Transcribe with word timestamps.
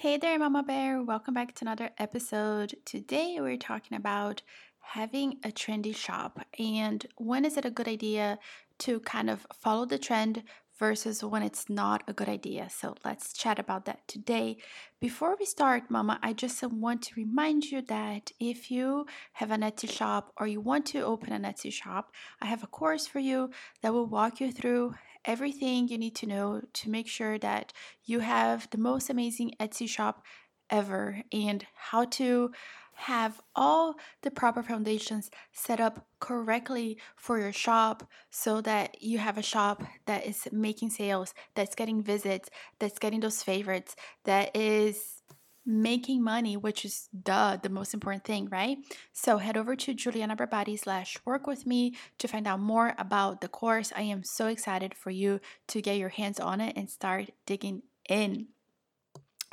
Hey 0.00 0.16
there, 0.16 0.38
Mama 0.38 0.62
Bear. 0.62 1.02
Welcome 1.02 1.34
back 1.34 1.56
to 1.56 1.64
another 1.64 1.90
episode. 1.98 2.76
Today 2.84 3.38
we're 3.40 3.56
talking 3.56 3.96
about 3.96 4.42
having 4.78 5.38
a 5.42 5.48
trendy 5.48 5.92
shop 5.92 6.38
and 6.56 7.04
when 7.16 7.44
is 7.44 7.56
it 7.56 7.64
a 7.64 7.70
good 7.72 7.88
idea 7.88 8.38
to 8.78 9.00
kind 9.00 9.28
of 9.28 9.44
follow 9.52 9.86
the 9.86 9.98
trend 9.98 10.44
versus 10.78 11.24
when 11.24 11.42
it's 11.42 11.68
not 11.68 12.04
a 12.06 12.12
good 12.12 12.28
idea. 12.28 12.68
So 12.70 12.94
let's 13.04 13.32
chat 13.32 13.58
about 13.58 13.86
that 13.86 14.06
today. 14.06 14.58
Before 15.00 15.36
we 15.36 15.44
start, 15.44 15.90
Mama, 15.90 16.20
I 16.22 16.32
just 16.32 16.62
want 16.62 17.02
to 17.02 17.14
remind 17.16 17.64
you 17.64 17.82
that 17.82 18.30
if 18.38 18.70
you 18.70 19.04
have 19.32 19.50
an 19.50 19.62
Etsy 19.62 19.90
shop 19.90 20.32
or 20.36 20.46
you 20.46 20.60
want 20.60 20.86
to 20.86 21.00
open 21.00 21.32
an 21.32 21.42
Etsy 21.42 21.72
shop, 21.72 22.12
I 22.40 22.46
have 22.46 22.62
a 22.62 22.68
course 22.68 23.08
for 23.08 23.18
you 23.18 23.50
that 23.82 23.92
will 23.92 24.06
walk 24.06 24.40
you 24.40 24.52
through 24.52 24.94
everything 25.28 25.86
you 25.86 25.98
need 25.98 26.16
to 26.16 26.26
know 26.26 26.62
to 26.72 26.90
make 26.90 27.06
sure 27.06 27.38
that 27.38 27.72
you 28.04 28.20
have 28.20 28.68
the 28.70 28.78
most 28.78 29.10
amazing 29.10 29.52
Etsy 29.60 29.88
shop 29.88 30.24
ever 30.70 31.22
and 31.32 31.64
how 31.74 32.04
to 32.04 32.50
have 32.94 33.40
all 33.54 33.94
the 34.22 34.30
proper 34.30 34.60
foundations 34.62 35.30
set 35.52 35.80
up 35.80 36.06
correctly 36.18 36.98
for 37.14 37.38
your 37.38 37.52
shop 37.52 38.02
so 38.30 38.60
that 38.60 39.00
you 39.00 39.18
have 39.18 39.38
a 39.38 39.42
shop 39.42 39.84
that 40.06 40.26
is 40.26 40.48
making 40.50 40.90
sales, 40.90 41.32
that's 41.54 41.76
getting 41.76 42.02
visits, 42.02 42.50
that's 42.80 42.98
getting 42.98 43.20
those 43.20 43.42
favorites, 43.42 43.94
that 44.24 44.50
is 44.56 45.22
making 45.68 46.24
money, 46.24 46.56
which 46.56 46.82
is 46.86 47.10
duh, 47.22 47.58
the 47.58 47.68
most 47.68 47.92
important 47.92 48.24
thing, 48.24 48.48
right? 48.48 48.78
So 49.12 49.36
head 49.36 49.58
over 49.58 49.76
to 49.76 49.92
Juliana 49.92 50.34
slash 50.78 51.18
work 51.26 51.46
with 51.46 51.66
me 51.66 51.94
to 52.18 52.26
find 52.26 52.46
out 52.46 52.58
more 52.58 52.94
about 52.96 53.42
the 53.42 53.48
course. 53.48 53.92
I 53.94 54.02
am 54.02 54.24
so 54.24 54.46
excited 54.46 54.94
for 54.94 55.10
you 55.10 55.40
to 55.66 55.82
get 55.82 55.98
your 55.98 56.08
hands 56.08 56.40
on 56.40 56.62
it 56.62 56.74
and 56.74 56.88
start 56.88 57.32
digging 57.44 57.82
in. 58.08 58.46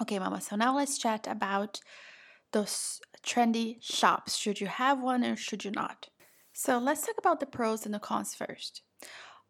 Okay, 0.02 0.18
mama, 0.18 0.40
so 0.40 0.56
now 0.56 0.74
let's 0.74 0.98
chat 0.98 1.28
about 1.28 1.82
those 2.54 3.02
trendy 3.22 3.78
shops. 3.82 4.38
Should 4.38 4.62
you 4.62 4.68
have 4.68 5.02
one 5.02 5.26
or 5.26 5.36
should 5.36 5.66
you 5.66 5.72
not? 5.72 6.08
So 6.54 6.78
let's 6.78 7.06
talk 7.06 7.18
about 7.18 7.42
the 7.42 7.46
pros 7.46 7.86
and 7.86 7.94
the 7.94 8.00
cons 8.00 8.34
first. 8.34 8.84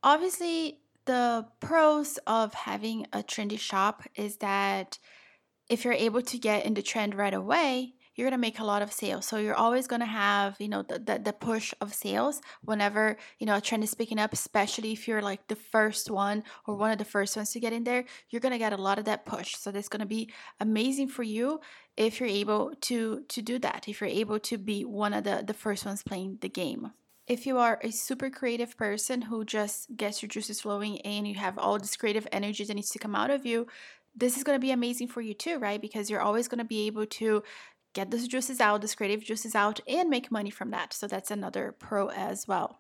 Obviously, 0.02 0.80
the 1.06 1.46
pros 1.60 2.18
of 2.26 2.56
having 2.56 3.06
a 3.14 3.22
trendy 3.22 3.60
shop 3.60 4.02
is 4.16 4.38
that 4.38 4.98
if 5.70 5.84
you're 5.84 5.94
able 5.94 6.22
to 6.22 6.38
get 6.38 6.66
in 6.66 6.74
the 6.74 6.82
trend 6.82 7.16
right 7.16 7.34
away, 7.34 7.94
you're 8.16 8.30
gonna 8.30 8.38
make 8.38 8.60
a 8.60 8.64
lot 8.64 8.82
of 8.82 8.94
sales. 8.94 9.26
So 9.26 9.38
you're 9.38 9.56
always 9.56 9.88
gonna 9.88 10.06
have, 10.06 10.56
you 10.60 10.70
know, 10.70 10.84
the, 10.84 11.00
the, 11.00 11.20
the, 11.20 11.34
push 11.34 11.74
of 11.82 11.94
sales 11.94 12.42
whenever, 12.64 13.18
you 13.40 13.46
know, 13.46 13.58
a 13.58 13.62
trend 13.62 13.84
is 13.84 13.94
picking 13.94 14.20
up, 14.20 14.32
especially 14.32 14.94
if 14.94 15.08
you're 15.08 15.22
like 15.22 15.48
the 15.48 15.56
first 15.56 16.10
one 16.10 16.44
or 16.66 16.76
one 16.76 16.92
of 16.92 16.98
the 16.98 17.06
first 17.06 17.36
ones 17.36 17.52
to 17.52 17.60
get 17.60 17.74
in 17.74 17.84
there, 17.84 18.06
you're 18.30 18.40
gonna 18.40 18.58
get 18.58 18.74
a 18.74 18.78
lot 18.78 18.98
of 18.98 19.06
that 19.06 19.26
push. 19.26 19.56
So 19.56 19.72
that's 19.72 19.90
gonna 19.90 20.06
be 20.06 20.32
amazing 20.60 21.10
for 21.10 21.24
you 21.24 21.60
if 21.98 22.20
you're 22.20 22.30
able 22.30 22.74
to 22.82 23.24
to 23.28 23.42
do 23.42 23.60
that, 23.60 23.88
if 23.88 24.00
you're 24.00 24.10
able 24.10 24.40
to 24.40 24.58
be 24.58 24.86
one 24.86 25.14
of 25.14 25.26
the, 25.26 25.44
the 25.46 25.54
first 25.54 25.86
ones 25.86 26.04
playing 26.04 26.38
the 26.42 26.50
game. 26.50 26.92
If 27.28 27.48
you 27.48 27.58
are 27.58 27.80
a 27.82 27.92
super 27.92 28.30
creative 28.30 28.78
person 28.78 29.24
who 29.24 29.44
just 29.46 29.98
gets 29.98 30.22
your 30.22 30.30
juices 30.30 30.62
flowing 30.62 31.02
and 31.02 31.28
you 31.28 31.34
have 31.36 31.58
all 31.58 31.80
this 31.80 31.98
creative 31.98 32.28
energy 32.32 32.64
that 32.64 32.76
needs 32.76 32.92
to 32.92 33.00
come 33.00 33.16
out 33.16 33.32
of 33.32 33.48
you, 33.48 33.66
this 34.16 34.38
is 34.38 34.44
going 34.44 34.56
to 34.56 34.66
be 34.66 34.72
amazing 34.72 35.08
for 35.08 35.22
you 35.22 35.34
too, 35.34 35.58
right? 35.58 35.82
Because 35.82 36.10
you're 36.10 36.22
always 36.22 36.48
going 36.48 36.60
to 36.60 36.66
be 36.66 36.88
able 36.88 37.06
to 37.06 37.44
get 37.94 38.12
those 38.12 38.28
juices 38.28 38.60
out, 38.62 38.82
those 38.82 38.96
creative 38.96 39.24
juices 39.24 39.56
out, 39.56 39.80
and 39.88 40.10
make 40.10 40.32
money 40.32 40.50
from 40.50 40.72
that. 40.72 40.94
So 40.94 41.08
that's 41.08 41.32
another 41.32 41.76
pro 41.78 42.10
as 42.10 42.48
well. 42.48 42.80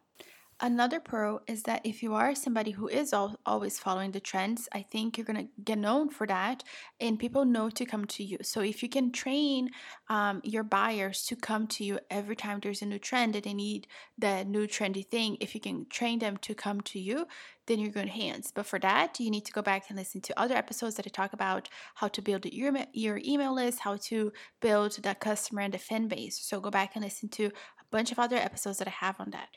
Another 0.61 1.02
pro 1.02 1.42
is 1.48 1.64
that 1.64 1.81
if 1.84 2.02
you 2.02 2.14
are 2.14 2.34
somebody 2.34 2.72
who 2.72 2.88
is 2.88 3.11
al- 3.11 3.38
always 3.45 3.78
following 3.78 4.11
the 4.11 4.22
trends, 4.22 4.70
I 4.72 4.84
think 4.84 5.17
you're 5.17 5.25
going 5.25 5.48
to 5.48 5.61
get 5.61 5.78
known 5.78 6.08
for 6.08 6.25
that 6.28 6.64
and 7.02 7.20
people 7.20 7.44
know 7.44 7.70
to 7.72 7.86
come 7.86 8.06
to 8.06 8.23
you. 8.23 8.38
So 8.42 8.61
if 8.61 8.81
you 8.81 8.88
can 8.88 9.11
train 9.11 9.72
um, 10.08 10.39
your 10.45 10.64
buyers 10.64 11.26
to 11.26 11.36
come 11.36 11.67
to 11.67 11.83
you 11.83 12.00
every 12.09 12.38
time 12.38 12.61
there's 12.61 12.81
a 12.81 12.86
new 12.86 13.00
trend 13.00 13.36
and 13.36 13.44
they 13.44 13.53
need 13.53 13.88
that 14.17 14.48
new 14.48 14.66
trendy 14.66 15.06
thing, 15.06 15.36
if 15.42 15.56
you 15.56 15.59
can 15.59 15.88
train 15.89 16.20
them 16.20 16.38
to 16.38 16.55
come 16.55 16.80
to 16.82 16.99
you, 16.99 17.27
then 17.67 17.80
you're 17.80 17.92
good 17.92 18.08
hands. 18.08 18.54
But 18.55 18.65
for 18.65 18.80
that, 18.80 19.20
you 19.20 19.30
need 19.30 19.44
to 19.45 19.52
go 19.52 19.61
back 19.61 19.89
and 19.89 19.98
listen 19.98 20.21
to 20.21 20.39
other 20.39 20.55
episodes 20.55 20.95
that 20.95 21.05
I 21.05 21.10
talk 21.10 21.33
about 21.33 21.67
how 21.95 22.08
to 22.08 22.21
build 22.21 22.45
your, 22.45 22.73
your 22.94 23.20
email 23.26 23.54
list, 23.54 23.80
how 23.82 23.98
to 24.04 24.32
build 24.61 24.99
that 25.04 25.20
customer 25.20 25.64
and 25.64 25.73
the 25.73 25.80
fan 25.80 26.08
base. 26.08 26.39
So 26.39 26.61
go 26.61 26.70
back 26.70 26.92
and 26.95 27.04
listen 27.04 27.27
to 27.30 27.48
a 27.48 27.86
bunch 27.92 28.14
of 28.14 28.20
other 28.20 28.38
episodes 28.38 28.77
that 28.77 28.88
I 28.88 28.92
have 28.92 29.20
on 29.20 29.32
that. 29.32 29.49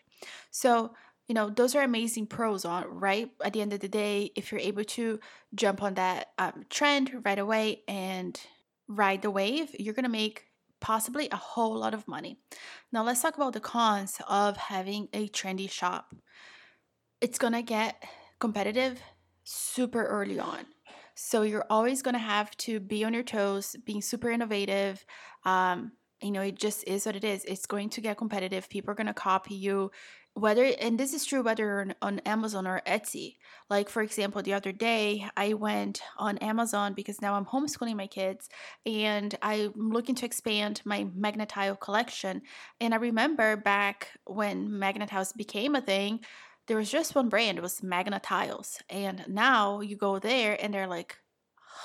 So, 0.50 0.94
you 1.28 1.34
know, 1.34 1.50
those 1.50 1.74
are 1.74 1.82
amazing 1.82 2.26
pros 2.26 2.64
on 2.64 2.84
right. 2.88 3.30
At 3.44 3.52
the 3.52 3.60
end 3.60 3.72
of 3.72 3.80
the 3.80 3.88
day, 3.88 4.30
if 4.34 4.50
you're 4.50 4.60
able 4.60 4.84
to 4.84 5.20
jump 5.54 5.82
on 5.82 5.94
that 5.94 6.28
um, 6.38 6.64
trend 6.70 7.22
right 7.24 7.38
away 7.38 7.82
and 7.86 8.40
ride 8.88 9.22
the 9.22 9.30
wave, 9.30 9.74
you're 9.78 9.94
gonna 9.94 10.08
make 10.08 10.44
possibly 10.80 11.28
a 11.30 11.36
whole 11.36 11.76
lot 11.76 11.92
of 11.92 12.08
money. 12.08 12.38
Now, 12.92 13.04
let's 13.04 13.20
talk 13.20 13.36
about 13.36 13.52
the 13.52 13.60
cons 13.60 14.18
of 14.28 14.56
having 14.56 15.08
a 15.12 15.28
trendy 15.28 15.70
shop. 15.70 16.14
It's 17.20 17.38
gonna 17.38 17.62
get 17.62 18.02
competitive 18.38 19.00
super 19.44 20.04
early 20.06 20.38
on. 20.38 20.66
So 21.14 21.42
you're 21.42 21.66
always 21.68 22.00
gonna 22.00 22.18
have 22.18 22.56
to 22.58 22.80
be 22.80 23.04
on 23.04 23.12
your 23.12 23.24
toes, 23.24 23.76
being 23.84 24.00
super 24.00 24.30
innovative, 24.30 25.04
um, 25.44 25.92
you 26.22 26.30
know, 26.30 26.42
it 26.42 26.56
just 26.56 26.84
is 26.86 27.06
what 27.06 27.16
it 27.16 27.24
is. 27.24 27.44
It's 27.44 27.66
going 27.66 27.90
to 27.90 28.00
get 28.00 28.18
competitive. 28.18 28.68
People 28.68 28.90
are 28.90 28.96
going 28.96 29.06
to 29.06 29.14
copy 29.14 29.54
you. 29.54 29.90
Whether, 30.34 30.64
and 30.80 30.98
this 30.98 31.14
is 31.14 31.24
true 31.24 31.42
whether 31.42 31.80
on, 31.80 31.94
on 32.00 32.18
Amazon 32.20 32.66
or 32.66 32.80
Etsy. 32.86 33.36
Like, 33.68 33.88
for 33.88 34.02
example, 34.02 34.40
the 34.40 34.54
other 34.54 34.70
day 34.70 35.28
I 35.36 35.54
went 35.54 36.00
on 36.16 36.38
Amazon 36.38 36.94
because 36.94 37.20
now 37.20 37.34
I'm 37.34 37.44
homeschooling 37.44 37.96
my 37.96 38.06
kids 38.06 38.48
and 38.86 39.36
I'm 39.42 39.72
looking 39.74 40.14
to 40.16 40.26
expand 40.26 40.80
my 40.84 41.04
Magnetile 41.04 41.80
collection. 41.80 42.42
And 42.80 42.94
I 42.94 42.98
remember 42.98 43.56
back 43.56 44.08
when 44.26 44.68
Magnetiles 44.68 45.34
became 45.34 45.74
a 45.74 45.80
thing, 45.80 46.20
there 46.68 46.76
was 46.76 46.90
just 46.90 47.14
one 47.14 47.28
brand, 47.28 47.58
it 47.58 47.62
was 47.62 47.80
Magnetiles. 47.80 48.76
And 48.88 49.24
now 49.26 49.80
you 49.80 49.96
go 49.96 50.18
there 50.20 50.56
and 50.62 50.72
they're 50.72 50.86
like 50.86 51.16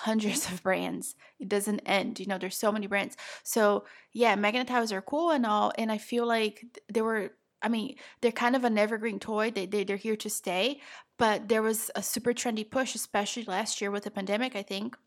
hundreds 0.03 0.49
of 0.51 0.61
brands. 0.63 1.15
It 1.39 1.47
doesn't 1.47 1.79
end. 1.85 2.19
You 2.19 2.25
know, 2.27 2.37
there's 2.37 2.57
so 2.57 2.71
many 2.71 2.87
brands. 2.87 3.15
So 3.43 3.85
yeah, 4.11 4.35
magnetiles 4.35 4.91
are 4.91 5.01
cool 5.01 5.31
and 5.31 5.45
all. 5.45 5.71
And 5.77 5.91
I 5.91 5.97
feel 5.97 6.25
like 6.25 6.65
they 6.91 7.01
were 7.01 7.31
I 7.65 7.69
mean, 7.69 7.95
they're 8.19 8.33
kind 8.33 8.57
of 8.57 8.65
an 8.65 8.77
evergreen 8.77 9.19
toy. 9.19 9.49
They, 9.49 9.65
they, 9.65 9.85
they're 9.85 9.95
here 9.95 10.17
to 10.17 10.29
stay. 10.29 10.81
But 11.17 11.47
there 11.47 11.61
was 11.61 11.89
a 11.95 12.03
super 12.03 12.33
trendy 12.33 12.69
push, 12.69 12.93
especially 12.93 13.45
last 13.45 13.79
year 13.79 13.89
with 13.89 14.03
the 14.03 14.11
pandemic, 14.11 14.53
I 14.53 14.63
think. 14.63 14.97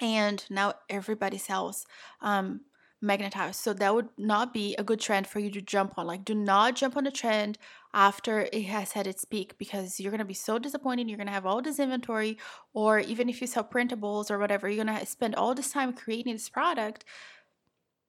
And 0.00 0.42
now 0.48 0.72
everybody 0.88 1.36
sells 1.36 1.84
um, 2.22 2.62
magnetiles. 3.04 3.56
So 3.56 3.74
that 3.74 3.94
would 3.94 4.08
not 4.16 4.54
be 4.54 4.74
a 4.78 4.84
good 4.84 5.00
trend 5.00 5.26
for 5.26 5.38
you 5.38 5.50
to 5.50 5.60
jump 5.60 5.98
on. 5.98 6.06
Like, 6.06 6.24
do 6.24 6.34
not 6.34 6.76
jump 6.76 6.96
on 6.96 7.06
a 7.06 7.10
trend 7.10 7.58
after 7.96 8.40
it 8.52 8.66
has 8.66 8.92
had 8.92 9.06
its 9.06 9.24
peak 9.24 9.56
because 9.56 9.98
you're 9.98 10.10
going 10.10 10.18
to 10.18 10.24
be 10.24 10.34
so 10.34 10.58
disappointed. 10.58 11.08
You're 11.08 11.16
going 11.16 11.28
to 11.28 11.32
have 11.32 11.46
all 11.46 11.62
this 11.62 11.80
inventory, 11.80 12.36
or 12.74 13.00
even 13.00 13.30
if 13.30 13.40
you 13.40 13.46
sell 13.46 13.64
printables 13.64 14.30
or 14.30 14.38
whatever, 14.38 14.68
you're 14.68 14.84
going 14.84 15.00
to 15.00 15.06
spend 15.06 15.34
all 15.34 15.54
this 15.54 15.70
time 15.70 15.94
creating 15.94 16.34
this 16.34 16.50
product 16.50 17.06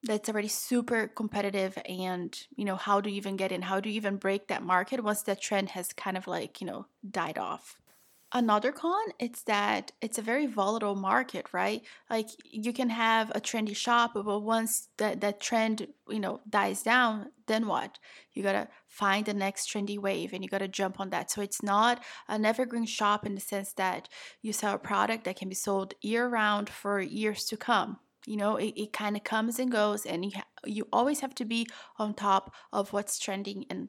that's 0.03 0.29
already 0.29 0.49
super 0.49 1.07
competitive 1.07 1.77
and 1.89 2.45
you 2.55 2.63
know 2.63 2.75
how 2.75 3.01
do 3.01 3.09
you 3.09 3.15
even 3.15 3.35
get 3.35 3.51
in 3.51 3.63
how 3.63 3.79
do 3.79 3.89
you 3.89 3.95
even 3.95 4.15
break 4.15 4.47
that 4.47 4.61
market 4.61 5.03
once 5.03 5.23
that 5.23 5.41
trend 5.41 5.69
has 5.69 5.91
kind 5.91 6.15
of 6.15 6.27
like 6.27 6.61
you 6.61 6.67
know 6.67 6.85
died 7.09 7.37
off 7.37 7.77
Another 8.33 8.73
con 8.73 9.05
it's 9.19 9.43
that 9.43 9.93
it's 10.01 10.17
a 10.17 10.21
very 10.21 10.47
volatile 10.47 10.95
market, 10.95 11.45
right? 11.53 11.81
Like 12.09 12.27
you 12.43 12.73
can 12.73 12.89
have 12.89 13.29
a 13.31 13.39
trendy 13.39 13.75
shop, 13.75 14.11
but 14.15 14.41
once 14.41 14.89
that 14.97 15.21
that 15.21 15.39
trend, 15.39 15.87
you 16.09 16.19
know, 16.19 16.41
dies 16.49 16.83
down, 16.83 17.31
then 17.47 17.67
what? 17.67 17.99
You 18.33 18.43
gotta 18.43 18.67
find 18.89 19.25
the 19.25 19.33
next 19.33 19.71
trendy 19.71 19.97
wave 19.97 20.33
and 20.33 20.43
you 20.43 20.49
gotta 20.49 20.67
jump 20.67 20.99
on 20.99 21.09
that. 21.11 21.31
So 21.31 21.41
it's 21.41 21.63
not 21.63 22.03
an 22.27 22.43
evergreen 22.43 22.85
shop 22.85 23.25
in 23.25 23.33
the 23.33 23.39
sense 23.41 23.71
that 23.73 24.09
you 24.41 24.51
sell 24.51 24.75
a 24.75 24.77
product 24.77 25.23
that 25.23 25.37
can 25.37 25.47
be 25.47 25.55
sold 25.55 25.93
year 26.01 26.27
round 26.27 26.69
for 26.69 26.99
years 26.99 27.45
to 27.45 27.55
come. 27.55 27.99
You 28.25 28.35
know, 28.35 28.57
it, 28.57 28.73
it 28.75 28.91
kind 28.91 29.15
of 29.15 29.23
comes 29.23 29.57
and 29.57 29.71
goes, 29.71 30.05
and 30.05 30.25
you 30.25 30.31
ha- 30.35 30.43
you 30.65 30.85
always 30.91 31.21
have 31.21 31.33
to 31.35 31.45
be 31.45 31.65
on 31.97 32.13
top 32.13 32.53
of 32.73 32.91
what's 32.91 33.19
trending 33.19 33.65
and 33.69 33.87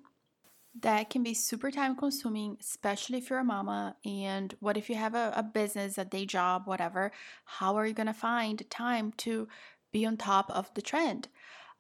that 0.83 1.11
can 1.11 1.23
be 1.23 1.35
super 1.35 1.71
time 1.71 1.97
consuming, 1.97 2.57
especially 2.61 3.19
if 3.19 3.31
you're 3.31 3.39
a 3.39 3.45
mama. 3.45 3.97
And 4.05 4.55
what 4.61 4.77
if 4.77 4.89
you 4.89 4.97
have 4.97 5.15
a, 5.15 5.33
a 5.37 5.43
business, 5.43 5.99
a 5.99 6.05
day 6.05 6.27
job, 6.27 6.63
whatever? 6.67 7.13
How 7.45 7.77
are 7.77 7.87
you 7.87 7.95
going 7.95 8.07
to 8.07 8.13
find 8.13 8.69
time 8.71 9.13
to 9.19 9.49
be 9.93 10.05
on 10.07 10.17
top 10.17 10.51
of 10.51 10.73
the 10.75 10.83
trend? 10.83 11.29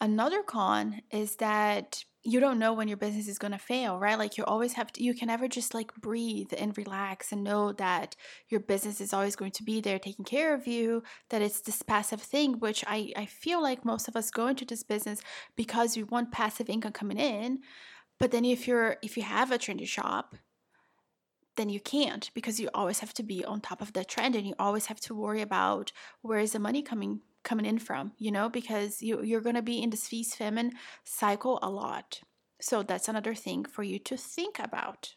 Another 0.00 0.42
con 0.42 1.02
is 1.10 1.36
that 1.36 2.04
you 2.22 2.40
don't 2.40 2.58
know 2.58 2.72
when 2.72 2.88
your 2.88 2.96
business 2.96 3.26
is 3.26 3.38
going 3.38 3.52
to 3.52 3.58
fail, 3.58 3.98
right? 3.98 4.18
Like 4.18 4.36
you 4.36 4.44
always 4.44 4.74
have 4.74 4.92
to, 4.92 5.02
you 5.02 5.14
can 5.14 5.28
never 5.28 5.48
just 5.48 5.72
like 5.72 5.94
breathe 5.94 6.52
and 6.56 6.76
relax 6.76 7.32
and 7.32 7.42
know 7.42 7.72
that 7.74 8.16
your 8.48 8.60
business 8.60 9.00
is 9.00 9.12
always 9.12 9.34
going 9.34 9.52
to 9.52 9.62
be 9.62 9.80
there 9.80 9.98
taking 9.98 10.24
care 10.24 10.52
of 10.52 10.66
you, 10.66 11.02
that 11.30 11.42
it's 11.42 11.60
this 11.60 11.82
passive 11.82 12.20
thing, 12.20 12.58
which 12.58 12.84
I, 12.86 13.12
I 13.16 13.26
feel 13.26 13.62
like 13.62 13.84
most 13.84 14.08
of 14.08 14.16
us 14.16 14.30
go 14.30 14.48
into 14.48 14.64
this 14.64 14.82
business 14.82 15.20
because 15.56 15.96
we 15.96 16.02
want 16.02 16.32
passive 16.32 16.68
income 16.68 16.92
coming 16.92 17.18
in. 17.18 17.60
But 18.18 18.30
then 18.30 18.44
if 18.44 18.66
you're 18.66 18.96
if 19.02 19.16
you 19.16 19.22
have 19.22 19.52
a 19.52 19.58
trendy 19.58 19.86
shop, 19.86 20.34
then 21.56 21.68
you 21.68 21.80
can't 21.80 22.30
because 22.34 22.58
you 22.60 22.68
always 22.74 23.00
have 23.00 23.12
to 23.14 23.22
be 23.22 23.44
on 23.44 23.60
top 23.60 23.80
of 23.80 23.92
the 23.92 24.04
trend 24.04 24.34
and 24.36 24.46
you 24.46 24.54
always 24.58 24.86
have 24.86 25.00
to 25.00 25.14
worry 25.14 25.42
about 25.42 25.92
where 26.22 26.38
is 26.38 26.52
the 26.52 26.58
money 26.58 26.82
coming 26.82 27.20
coming 27.44 27.66
in 27.66 27.78
from, 27.78 28.12
you 28.18 28.30
know, 28.30 28.48
because 28.48 29.02
you 29.02 29.22
you're 29.22 29.40
going 29.40 29.54
to 29.56 29.62
be 29.62 29.82
in 29.82 29.90
this 29.90 30.08
feast 30.08 30.36
famine 30.36 30.72
cycle 31.04 31.58
a 31.62 31.70
lot. 31.70 32.20
So 32.60 32.82
that's 32.82 33.08
another 33.08 33.34
thing 33.34 33.64
for 33.64 33.82
you 33.82 33.98
to 34.00 34.16
think 34.16 34.58
about. 34.58 35.14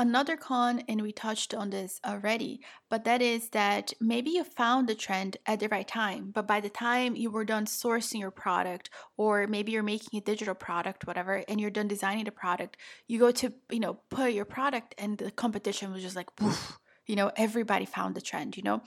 Another 0.00 0.34
con, 0.34 0.82
and 0.88 1.02
we 1.02 1.12
touched 1.12 1.52
on 1.52 1.68
this 1.68 2.00
already, 2.06 2.62
but 2.88 3.04
that 3.04 3.20
is 3.20 3.50
that 3.50 3.92
maybe 4.00 4.30
you 4.30 4.44
found 4.44 4.88
the 4.88 4.94
trend 4.94 5.36
at 5.44 5.60
the 5.60 5.68
right 5.68 5.86
time, 5.86 6.30
but 6.32 6.46
by 6.46 6.58
the 6.58 6.70
time 6.70 7.14
you 7.14 7.30
were 7.30 7.44
done 7.44 7.66
sourcing 7.66 8.18
your 8.18 8.30
product, 8.30 8.88
or 9.18 9.46
maybe 9.46 9.72
you're 9.72 9.82
making 9.82 10.18
a 10.18 10.22
digital 10.22 10.54
product, 10.54 11.06
whatever, 11.06 11.44
and 11.46 11.60
you're 11.60 11.68
done 11.68 11.86
designing 11.86 12.24
the 12.24 12.30
product, 12.30 12.78
you 13.08 13.18
go 13.18 13.30
to, 13.30 13.52
you 13.68 13.78
know, 13.78 13.98
put 14.08 14.32
your 14.32 14.46
product 14.46 14.94
and 14.96 15.18
the 15.18 15.30
competition 15.30 15.92
was 15.92 16.02
just 16.02 16.16
like, 16.16 16.34
poof, 16.34 16.78
you 17.04 17.14
know, 17.14 17.30
everybody 17.36 17.84
found 17.84 18.14
the 18.14 18.22
trend, 18.22 18.56
you 18.56 18.62
know? 18.62 18.80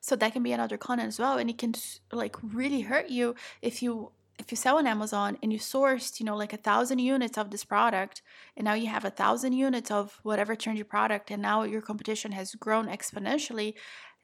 So 0.00 0.14
that 0.14 0.32
can 0.32 0.44
be 0.44 0.52
another 0.52 0.76
con 0.76 1.00
as 1.00 1.18
well. 1.18 1.36
And 1.36 1.50
it 1.50 1.58
can 1.58 1.74
like 2.12 2.36
really 2.44 2.82
hurt 2.82 3.10
you 3.10 3.34
if 3.60 3.82
you 3.82 4.12
if 4.40 4.50
you 4.50 4.56
sell 4.56 4.78
on 4.78 4.86
Amazon 4.86 5.36
and 5.42 5.52
you 5.52 5.58
sourced, 5.58 6.18
you 6.18 6.26
know, 6.26 6.36
like 6.36 6.52
a 6.52 6.56
thousand 6.56 6.98
units 6.98 7.38
of 7.38 7.50
this 7.50 7.64
product, 7.64 8.22
and 8.56 8.64
now 8.64 8.74
you 8.74 8.88
have 8.88 9.04
a 9.04 9.10
thousand 9.10 9.52
units 9.52 9.90
of 9.90 10.18
whatever 10.22 10.56
trendy 10.56 10.86
product, 10.86 11.30
and 11.30 11.42
now 11.42 11.62
your 11.62 11.82
competition 11.82 12.32
has 12.32 12.54
grown 12.54 12.88
exponentially, 12.88 13.74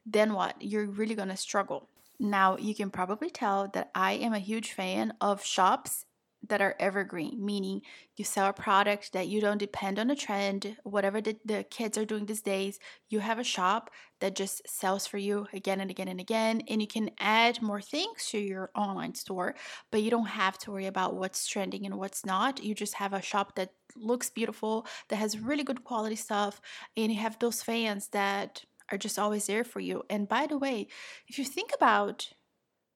then 0.05 0.33
what? 0.33 0.55
You're 0.59 0.87
really 0.87 1.15
gonna 1.15 1.37
struggle. 1.37 1.87
Now, 2.19 2.57
you 2.57 2.73
can 2.73 2.89
probably 2.89 3.29
tell 3.29 3.69
that 3.75 3.91
I 3.93 4.13
am 4.13 4.33
a 4.33 4.39
huge 4.39 4.71
fan 4.71 5.13
of 5.21 5.45
shops 5.45 6.05
that 6.47 6.61
are 6.61 6.75
evergreen, 6.79 7.43
meaning 7.43 7.81
you 8.15 8.23
sell 8.23 8.47
a 8.47 8.53
product 8.53 9.13
that 9.13 9.27
you 9.27 9.41
don't 9.41 9.57
depend 9.57 9.99
on 9.99 10.09
a 10.09 10.15
trend, 10.15 10.77
whatever 10.83 11.19
the, 11.19 11.35
the 11.45 11.63
kids 11.69 11.97
are 11.97 12.05
doing 12.05 12.25
these 12.25 12.41
days, 12.41 12.79
you 13.09 13.19
have 13.19 13.39
a 13.39 13.43
shop 13.43 13.89
that 14.19 14.35
just 14.35 14.67
sells 14.67 15.07
for 15.07 15.17
you 15.17 15.47
again 15.53 15.81
and 15.81 15.91
again 15.91 16.07
and 16.07 16.19
again. 16.19 16.61
And 16.69 16.81
you 16.81 16.87
can 16.87 17.11
add 17.19 17.61
more 17.61 17.81
things 17.81 18.27
to 18.29 18.37
your 18.37 18.69
online 18.75 19.15
store, 19.15 19.55
but 19.91 20.03
you 20.03 20.11
don't 20.11 20.27
have 20.27 20.57
to 20.59 20.71
worry 20.71 20.85
about 20.85 21.15
what's 21.15 21.47
trending 21.47 21.85
and 21.85 21.97
what's 21.97 22.25
not. 22.25 22.63
You 22.63 22.75
just 22.75 22.95
have 22.95 23.13
a 23.13 23.21
shop 23.21 23.55
that 23.55 23.71
looks 23.95 24.29
beautiful, 24.29 24.85
that 25.09 25.17
has 25.17 25.39
really 25.39 25.63
good 25.63 25.83
quality 25.83 26.15
stuff, 26.15 26.61
and 26.95 27.11
you 27.11 27.19
have 27.19 27.39
those 27.39 27.63
fans 27.63 28.09
that 28.09 28.63
are 28.91 28.97
just 28.97 29.19
always 29.19 29.47
there 29.47 29.63
for 29.63 29.79
you. 29.79 30.03
And 30.09 30.29
by 30.29 30.47
the 30.47 30.57
way, 30.57 30.87
if 31.27 31.37
you 31.37 31.45
think 31.45 31.71
about 31.75 32.29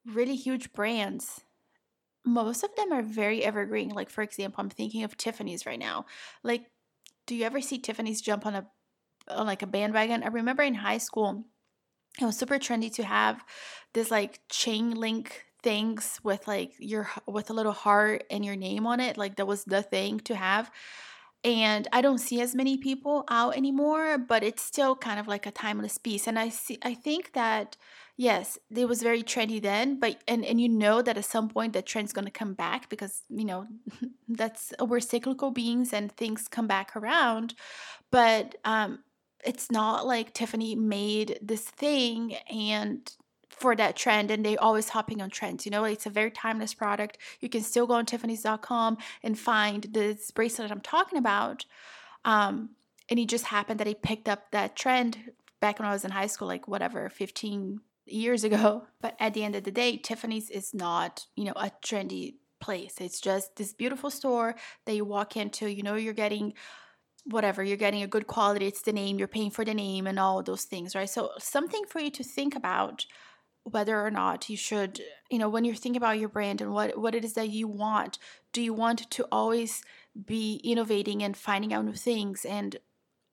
really 0.06 0.36
huge 0.36 0.72
brands, 0.74 1.42
most 2.26 2.64
of 2.64 2.76
them 2.76 2.92
are 2.92 3.02
very 3.02 3.44
evergreen. 3.44 3.90
Like, 3.90 4.10
for 4.10 4.22
example, 4.22 4.62
I'm 4.62 4.70
thinking 4.70 5.04
of 5.04 5.18
Tiffany's 5.18 5.66
right 5.66 5.80
now. 5.80 6.06
Like, 6.44 6.66
do 7.26 7.36
you 7.36 7.46
ever 7.46 7.62
see 7.62 7.80
Tiffany's 7.80 8.22
jump 8.22 8.46
on 8.46 8.56
a 8.56 8.68
on 9.28 9.46
like 9.46 9.62
a 9.62 9.68
bandwagon? 9.68 10.24
I 10.24 10.28
remember 10.28 10.64
in 10.64 10.76
high 10.76 10.98
school, 10.98 11.46
it 12.20 12.26
was 12.26 12.38
super 12.38 12.60
trendy 12.60 12.94
to 12.96 13.04
have 13.04 13.44
this 13.94 14.12
like 14.12 14.40
chain 14.50 14.92
link 14.92 15.46
things 15.64 16.20
with 16.24 16.48
like 16.48 16.74
your 16.80 17.10
with 17.28 17.50
a 17.50 17.54
little 17.54 17.72
heart 17.72 18.24
and 18.30 18.44
your 18.44 18.56
name 18.56 18.88
on 18.88 19.00
it. 19.00 19.18
Like 19.18 19.36
that 19.38 19.48
was 19.48 19.64
the 19.64 19.82
thing 19.82 20.20
to 20.22 20.36
have 20.36 20.72
and 21.44 21.88
I 21.92 22.02
don't 22.02 22.20
see 22.20 22.40
as 22.40 22.54
many 22.54 22.78
people 22.78 23.24
out 23.28 23.58
anymore, 23.58 24.20
but 24.20 24.44
it's 24.44 24.62
still 24.62 24.96
kind 24.96 25.20
of 25.20 25.28
like 25.28 25.48
a 25.48 25.52
timeless 25.52 25.98
piece. 25.98 26.28
And 26.28 26.38
I 26.38 26.50
see 26.50 26.78
I 26.84 26.94
think 26.94 27.34
that 27.34 27.78
yes, 28.22 28.60
it 28.70 28.88
was 28.88 29.02
very 29.02 29.24
trendy 29.24 29.60
then, 29.60 30.00
but 30.00 30.22
and 30.28 30.46
and 30.46 30.62
you 30.62 30.70
know 30.70 31.02
that 31.02 31.18
at 31.18 31.26
some 31.26 31.50
point 31.50 31.74
the 31.74 31.82
trend's 31.82 32.14
going 32.14 32.26
to 32.26 32.32
come 32.32 32.54
back 32.54 32.88
because, 32.88 33.24
you 33.30 33.46
know, 33.46 33.66
that's 34.30 34.74
we're 34.80 35.00
cyclical 35.00 35.50
beings 35.50 35.92
and 35.92 36.12
things 36.12 36.48
come 36.48 36.68
back 36.68 36.96
around. 36.96 37.56
But 38.12 38.56
um 38.64 39.00
it's 39.44 39.72
not 39.72 40.06
like 40.06 40.34
Tiffany 40.34 40.76
made 40.76 41.40
this 41.42 41.64
thing 41.64 42.36
and 42.48 43.12
for 43.50 43.76
that 43.76 43.96
trend 43.96 44.30
and 44.30 44.46
they 44.46 44.56
always 44.58 44.90
hopping 44.90 45.22
on 45.22 45.30
trends 45.30 45.66
you 45.66 45.72
know 45.72 45.84
it's 45.84 46.08
a 46.08 46.10
very 46.10 46.32
timeless 46.32 46.74
product 46.74 47.18
you 47.42 47.50
can 47.50 47.62
still 47.62 47.86
go 47.86 47.94
on 47.94 48.06
tiffany's.com 48.06 48.98
and 49.24 49.38
find 49.38 49.88
this 49.92 50.32
bracelet 50.32 50.72
i'm 50.72 50.82
talking 50.82 51.20
about 51.20 51.66
um, 52.26 52.70
and 53.10 53.20
it 53.20 53.28
just 53.28 53.46
happened 53.46 53.80
that 53.80 53.86
he 53.86 53.94
picked 53.94 54.28
up 54.30 54.50
that 54.52 54.76
trend 54.76 55.32
back 55.60 55.78
when 55.78 55.88
i 55.88 55.92
was 55.92 56.06
in 56.06 56.12
high 56.12 56.28
school 56.28 56.48
like 56.48 56.68
whatever 56.68 57.08
15 57.10 57.82
years 58.06 58.44
ago 58.44 58.88
but 59.02 59.16
at 59.20 59.34
the 59.34 59.44
end 59.44 59.56
of 59.56 59.64
the 59.64 59.72
day 59.72 59.98
tiffany's 59.98 60.50
is 60.50 60.74
not 60.74 61.26
you 61.36 61.44
know 61.44 61.54
a 61.56 61.72
trendy 61.84 62.36
place. 62.60 62.94
It's 63.00 63.20
just 63.20 63.56
this 63.56 63.74
beautiful 63.74 64.12
store 64.12 64.56
that 64.86 64.96
you 64.96 65.04
walk 65.04 65.36
into 65.36 65.68
you 65.68 65.84
know 65.84 65.96
you're 65.96 66.14
getting 66.14 66.54
whatever 67.26 67.64
you're 67.64 67.78
getting 67.78 68.02
a 68.02 68.08
good 68.08 68.26
quality 68.26 68.66
it's 68.66 68.82
the 68.82 68.92
name 68.92 69.20
you're 69.20 69.28
paying 69.28 69.52
for 69.52 69.64
the 69.64 69.74
name 69.74 70.08
and 70.08 70.20
all 70.20 70.42
those 70.42 70.64
things 70.64 70.96
right? 70.96 71.10
So 71.10 71.32
something 71.40 71.84
for 71.88 72.00
you 72.00 72.12
to 72.12 72.24
think 72.24 72.56
about 72.56 73.06
whether 73.64 74.00
or 74.04 74.10
not 74.10 74.50
you 74.50 74.58
should 74.58 75.02
you 75.30 75.38
know 75.38 75.50
when 75.50 75.66
you're 75.66 75.76
thinking 75.76 75.98
about 75.98 76.20
your 76.20 76.30
brand 76.30 76.62
and 76.62 76.72
what 76.72 76.98
what 76.98 77.16
it 77.16 77.26
is 77.26 77.34
that 77.34 77.50
you 77.50 77.68
want 77.68 78.18
do 78.54 78.62
you 78.62 78.74
want 78.74 79.10
to 79.10 79.28
always 79.32 79.84
be 80.26 80.56
innovating 80.64 81.24
and 81.24 81.36
finding 81.38 81.74
out 81.74 81.86
new 81.86 81.94
things? 81.94 82.46
And 82.46 82.78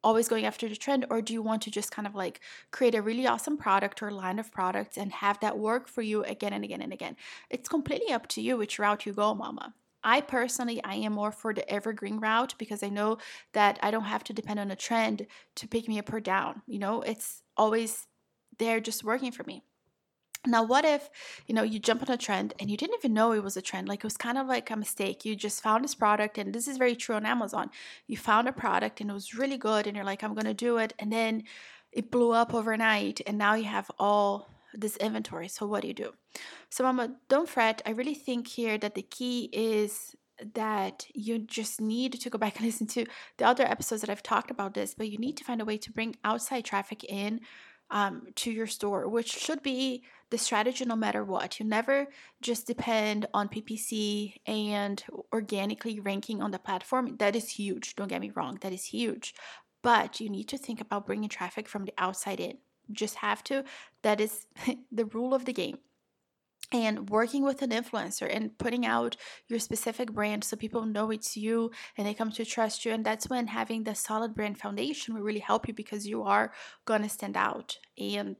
always 0.04 0.28
going 0.28 0.44
after 0.44 0.68
the 0.68 0.76
trend 0.76 1.06
or 1.10 1.20
do 1.20 1.32
you 1.32 1.42
want 1.42 1.62
to 1.62 1.70
just 1.70 1.90
kind 1.90 2.06
of 2.06 2.14
like 2.14 2.40
create 2.70 2.94
a 2.94 3.02
really 3.02 3.26
awesome 3.26 3.56
product 3.56 4.02
or 4.02 4.10
line 4.10 4.38
of 4.38 4.52
products 4.52 4.96
and 4.96 5.12
have 5.12 5.38
that 5.40 5.58
work 5.58 5.88
for 5.88 6.02
you 6.02 6.22
again 6.24 6.52
and 6.52 6.64
again 6.64 6.82
and 6.82 6.92
again 6.92 7.16
it's 7.50 7.68
completely 7.68 8.12
up 8.12 8.26
to 8.28 8.40
you 8.40 8.56
which 8.56 8.78
route 8.78 9.06
you 9.06 9.12
go 9.12 9.34
mama 9.34 9.74
I 10.04 10.20
personally 10.20 10.82
I 10.84 10.94
am 10.94 11.12
more 11.14 11.32
for 11.32 11.52
the 11.52 11.68
evergreen 11.68 12.20
route 12.20 12.54
because 12.58 12.82
I 12.82 12.88
know 12.88 13.18
that 13.52 13.78
I 13.82 13.90
don't 13.90 14.04
have 14.04 14.24
to 14.24 14.32
depend 14.32 14.60
on 14.60 14.70
a 14.70 14.76
trend 14.76 15.26
to 15.56 15.68
pick 15.68 15.88
me 15.88 15.98
up 15.98 16.12
or 16.12 16.20
down. 16.20 16.62
You 16.66 16.78
know, 16.78 17.02
it's 17.02 17.42
always 17.56 18.06
there 18.58 18.80
just 18.80 19.04
working 19.04 19.32
for 19.32 19.44
me. 19.44 19.64
Now, 20.46 20.62
what 20.62 20.84
if, 20.84 21.10
you 21.46 21.54
know, 21.54 21.62
you 21.62 21.78
jump 21.78 22.02
on 22.02 22.14
a 22.14 22.16
trend 22.16 22.54
and 22.60 22.70
you 22.70 22.76
didn't 22.76 22.96
even 22.98 23.12
know 23.12 23.32
it 23.32 23.42
was 23.42 23.56
a 23.56 23.62
trend? 23.62 23.88
Like 23.88 24.00
it 24.00 24.04
was 24.04 24.16
kind 24.16 24.38
of 24.38 24.46
like 24.46 24.70
a 24.70 24.76
mistake. 24.76 25.24
You 25.24 25.34
just 25.34 25.62
found 25.62 25.84
this 25.84 25.94
product, 25.94 26.38
and 26.38 26.54
this 26.54 26.68
is 26.68 26.78
very 26.78 26.94
true 26.94 27.16
on 27.16 27.26
Amazon. 27.26 27.70
You 28.06 28.16
found 28.16 28.48
a 28.48 28.52
product 28.52 29.00
and 29.00 29.10
it 29.10 29.14
was 29.14 29.34
really 29.34 29.58
good, 29.58 29.86
and 29.86 29.96
you're 29.96 30.04
like, 30.04 30.22
I'm 30.22 30.34
to 30.36 30.54
do 30.54 30.78
it. 30.78 30.92
And 30.98 31.12
then 31.12 31.42
it 31.92 32.10
blew 32.10 32.32
up 32.32 32.54
overnight, 32.54 33.20
and 33.26 33.36
now 33.38 33.54
you 33.54 33.64
have 33.64 33.90
all 33.98 34.48
this 34.74 34.96
inventory. 34.98 35.48
So, 35.48 35.66
what 35.66 35.82
do 35.82 35.88
you 35.88 35.94
do? 35.94 36.12
So, 36.70 36.84
Mama, 36.84 37.16
don't 37.28 37.48
fret. 37.48 37.82
I 37.84 37.90
really 37.90 38.14
think 38.14 38.46
here 38.46 38.78
that 38.78 38.94
the 38.94 39.02
key 39.02 39.48
is 39.52 40.14
that 40.54 41.06
you 41.14 41.38
just 41.40 41.80
need 41.80 42.12
to 42.12 42.30
go 42.30 42.38
back 42.38 42.56
and 42.56 42.66
listen 42.66 42.86
to 42.88 43.06
the 43.38 43.46
other 43.46 43.64
episodes 43.64 44.02
that 44.02 44.10
I've 44.10 44.22
talked 44.22 44.50
about 44.50 44.74
this, 44.74 44.94
but 44.94 45.10
you 45.10 45.18
need 45.18 45.36
to 45.38 45.44
find 45.44 45.60
a 45.60 45.64
way 45.64 45.78
to 45.78 45.92
bring 45.92 46.16
outside 46.24 46.64
traffic 46.64 47.04
in 47.04 47.40
um, 47.90 48.28
to 48.36 48.50
your 48.50 48.66
store, 48.66 49.08
which 49.08 49.30
should 49.32 49.62
be 49.62 50.02
the 50.30 50.38
strategy 50.38 50.84
no 50.84 50.96
matter 50.96 51.24
what. 51.24 51.58
You 51.58 51.66
never 51.66 52.06
just 52.42 52.66
depend 52.66 53.26
on 53.32 53.48
PPC 53.48 54.34
and 54.46 55.02
organically 55.32 56.00
ranking 56.00 56.42
on 56.42 56.50
the 56.50 56.58
platform. 56.58 57.16
That 57.18 57.34
is 57.34 57.48
huge. 57.48 57.96
Don't 57.96 58.08
get 58.08 58.20
me 58.20 58.30
wrong, 58.34 58.58
that 58.60 58.72
is 58.72 58.84
huge. 58.84 59.34
But 59.82 60.20
you 60.20 60.28
need 60.28 60.48
to 60.48 60.58
think 60.58 60.80
about 60.80 61.06
bringing 61.06 61.28
traffic 61.28 61.68
from 61.68 61.84
the 61.84 61.94
outside 61.98 62.40
in. 62.40 62.58
Just 62.90 63.16
have 63.16 63.44
to. 63.44 63.64
That 64.02 64.20
is 64.20 64.46
the 64.92 65.06
rule 65.06 65.34
of 65.34 65.44
the 65.44 65.52
game 65.52 65.78
and 66.70 67.08
working 67.08 67.44
with 67.44 67.62
an 67.62 67.70
influencer 67.70 68.28
and 68.30 68.56
putting 68.58 68.84
out 68.84 69.16
your 69.46 69.58
specific 69.58 70.12
brand 70.12 70.44
so 70.44 70.56
people 70.56 70.84
know 70.84 71.10
it's 71.10 71.36
you 71.36 71.70
and 71.96 72.06
they 72.06 72.14
come 72.14 72.30
to 72.32 72.44
trust 72.44 72.84
you. 72.84 72.92
And 72.92 73.04
that's 73.04 73.28
when 73.28 73.46
having 73.46 73.84
the 73.84 73.94
solid 73.94 74.34
brand 74.34 74.58
foundation 74.58 75.14
will 75.14 75.22
really 75.22 75.40
help 75.40 75.66
you 75.66 75.74
because 75.74 76.06
you 76.06 76.22
are 76.22 76.52
going 76.84 77.02
to 77.02 77.08
stand 77.08 77.36
out. 77.36 77.78
And 77.96 78.36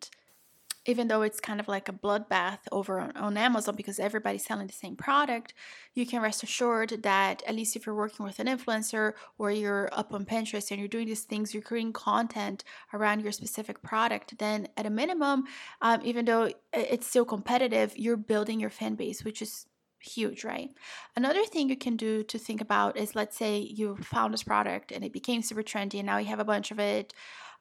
even 0.89 1.07
though 1.07 1.21
it's 1.21 1.39
kind 1.39 1.61
of 1.61 1.69
like 1.69 1.87
a 1.91 1.93
bloodbath 1.93 2.61
over 2.73 2.99
on, 2.99 3.15
on, 3.15 3.37
Amazon 3.37 3.77
because 3.77 4.01
everybody's 4.01 4.45
selling 4.45 4.67
the 4.67 4.73
same 4.73 4.97
product, 4.97 5.53
you 5.93 6.07
can 6.07 6.23
rest 6.23 6.43
assured 6.43 7.03
that 7.03 7.43
at 7.47 7.55
least 7.55 7.77
if 7.77 7.85
you're 7.85 7.95
working 7.95 8.25
with 8.25 8.39
an 8.39 8.47
influencer 8.47 9.13
or 9.37 9.51
you're 9.51 9.91
up 9.93 10.15
on 10.15 10.25
Pinterest 10.25 10.71
and 10.71 10.81
you're 10.81 10.89
doing 10.89 11.07
these 11.07 11.25
things, 11.25 11.53
you're 11.53 11.63
creating 11.63 11.93
content 11.93 12.65
around 12.95 13.21
your 13.21 13.33
specific 13.33 13.83
product, 13.83 14.39
then 14.39 14.67
at 14.79 14.87
a 14.87 14.91
minimum, 14.91 15.45
um, 15.83 16.01
even 16.03 16.25
though 16.25 16.51
it's 16.73 17.07
still 17.07 17.27
competitive, 17.27 17.93
you're 17.95 18.17
building 18.17 18.59
your 18.59 18.71
fan 18.71 18.95
base, 18.95 19.23
which 19.23 19.43
is 19.43 19.67
huge, 20.01 20.43
right? 20.43 20.71
Another 21.17 21.45
thing 21.45 21.69
you 21.69 21.77
can 21.77 21.97
do 21.97 22.23
to 22.25 22.39
think 22.39 22.63
about 22.63 22.97
is 22.97 23.15
let's 23.15 23.37
say 23.37 23.59
you 23.59 23.97
found 23.97 24.33
this 24.33 24.43
product 24.43 24.91
and 24.91 25.05
it 25.05 25.13
became 25.13 25.43
super 25.43 25.63
trendy 25.63 25.99
and 25.99 26.07
now 26.07 26.17
you 26.17 26.29
have 26.29 26.41
a 26.41 26.45
bunch 26.45 26.71
of 26.71 26.79
it. 26.79 27.13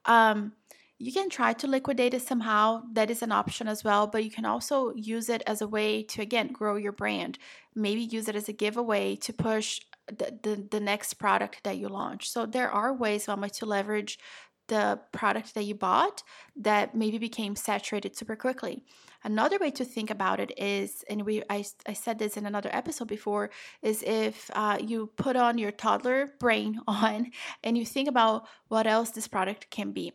Um, 0.06 0.52
you 0.98 1.12
can 1.12 1.30
try 1.30 1.52
to 1.52 1.66
liquidate 1.68 2.14
it 2.14 2.22
somehow. 2.22 2.82
That 2.92 3.10
is 3.10 3.22
an 3.22 3.30
option 3.30 3.68
as 3.68 3.84
well, 3.84 4.06
but 4.08 4.24
you 4.24 4.30
can 4.30 4.44
also 4.44 4.92
use 4.94 5.28
it 5.28 5.42
as 5.46 5.62
a 5.62 5.68
way 5.68 6.02
to, 6.04 6.22
again, 6.22 6.48
grow 6.48 6.76
your 6.76 6.92
brand. 6.92 7.38
Maybe 7.74 8.00
use 8.00 8.28
it 8.28 8.34
as 8.34 8.48
a 8.48 8.52
giveaway 8.52 9.14
to 9.16 9.32
push 9.32 9.80
the, 10.08 10.36
the, 10.42 10.66
the 10.70 10.80
next 10.80 11.14
product 11.14 11.62
that 11.62 11.78
you 11.78 11.88
launch. 11.88 12.28
So 12.30 12.46
there 12.46 12.70
are 12.70 12.92
ways, 12.92 13.28
Mama, 13.28 13.48
to 13.50 13.66
leverage 13.66 14.18
the 14.66 15.00
product 15.12 15.54
that 15.54 15.64
you 15.64 15.74
bought 15.74 16.22
that 16.56 16.94
maybe 16.94 17.16
became 17.16 17.56
saturated 17.56 18.16
super 18.16 18.36
quickly. 18.36 18.84
another 19.24 19.58
way 19.58 19.70
to 19.70 19.84
think 19.84 20.10
about 20.10 20.40
it 20.40 20.52
is, 20.58 21.04
and 21.08 21.24
we 21.24 21.42
I, 21.48 21.64
I 21.86 21.94
said 21.94 22.18
this 22.18 22.36
in 22.36 22.44
another 22.46 22.70
episode 22.72 23.08
before, 23.08 23.50
is 23.82 24.02
if 24.02 24.50
uh, 24.54 24.78
you 24.80 25.10
put 25.16 25.36
on 25.36 25.58
your 25.58 25.72
toddler 25.72 26.34
brain 26.38 26.80
on 26.86 27.30
and 27.64 27.78
you 27.78 27.86
think 27.86 28.08
about 28.08 28.46
what 28.68 28.86
else 28.86 29.10
this 29.10 29.28
product 29.28 29.70
can 29.70 29.92
be 29.92 30.12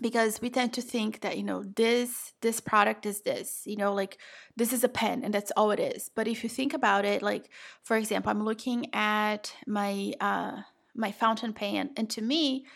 because 0.00 0.40
we 0.40 0.50
tend 0.50 0.72
to 0.74 0.82
think 0.82 1.20
that 1.20 1.36
you 1.36 1.42
know 1.42 1.62
this 1.76 2.32
this 2.40 2.60
product 2.60 3.06
is 3.06 3.22
this 3.22 3.62
you 3.66 3.76
know 3.76 3.92
like 3.92 4.18
this 4.56 4.72
is 4.72 4.84
a 4.84 4.88
pen 4.88 5.22
and 5.24 5.32
that's 5.34 5.52
all 5.56 5.70
it 5.70 5.80
is. 5.80 6.10
But 6.14 6.28
if 6.28 6.42
you 6.42 6.48
think 6.48 6.74
about 6.74 7.04
it 7.04 7.22
like 7.22 7.48
for 7.82 7.96
example 7.96 8.30
i'm 8.30 8.44
looking 8.44 8.86
at 8.94 9.54
my 9.66 10.12
uh 10.20 10.62
my 10.94 11.12
fountain 11.12 11.52
pen 11.52 11.90
and 11.96 12.08
to 12.10 12.22
me 12.22 12.66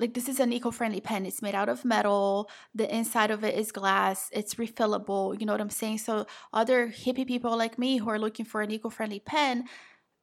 like 0.00 0.14
this 0.14 0.28
is 0.28 0.38
an 0.38 0.52
eco-friendly 0.52 1.00
pen. 1.00 1.26
It's 1.26 1.42
made 1.42 1.56
out 1.56 1.68
of 1.68 1.84
metal. 1.84 2.48
The 2.72 2.94
inside 2.94 3.32
of 3.32 3.42
it 3.42 3.56
is 3.56 3.72
glass. 3.72 4.30
It's 4.32 4.54
refillable. 4.54 5.38
You 5.40 5.44
know 5.44 5.52
what 5.52 5.60
i'm 5.60 5.70
saying? 5.70 5.98
So 5.98 6.26
other 6.52 6.86
hippie 6.88 7.26
people 7.26 7.56
like 7.58 7.78
me 7.78 7.96
who 7.96 8.08
are 8.08 8.18
looking 8.18 8.46
for 8.46 8.62
an 8.62 8.70
eco-friendly 8.70 9.20
pen 9.20 9.64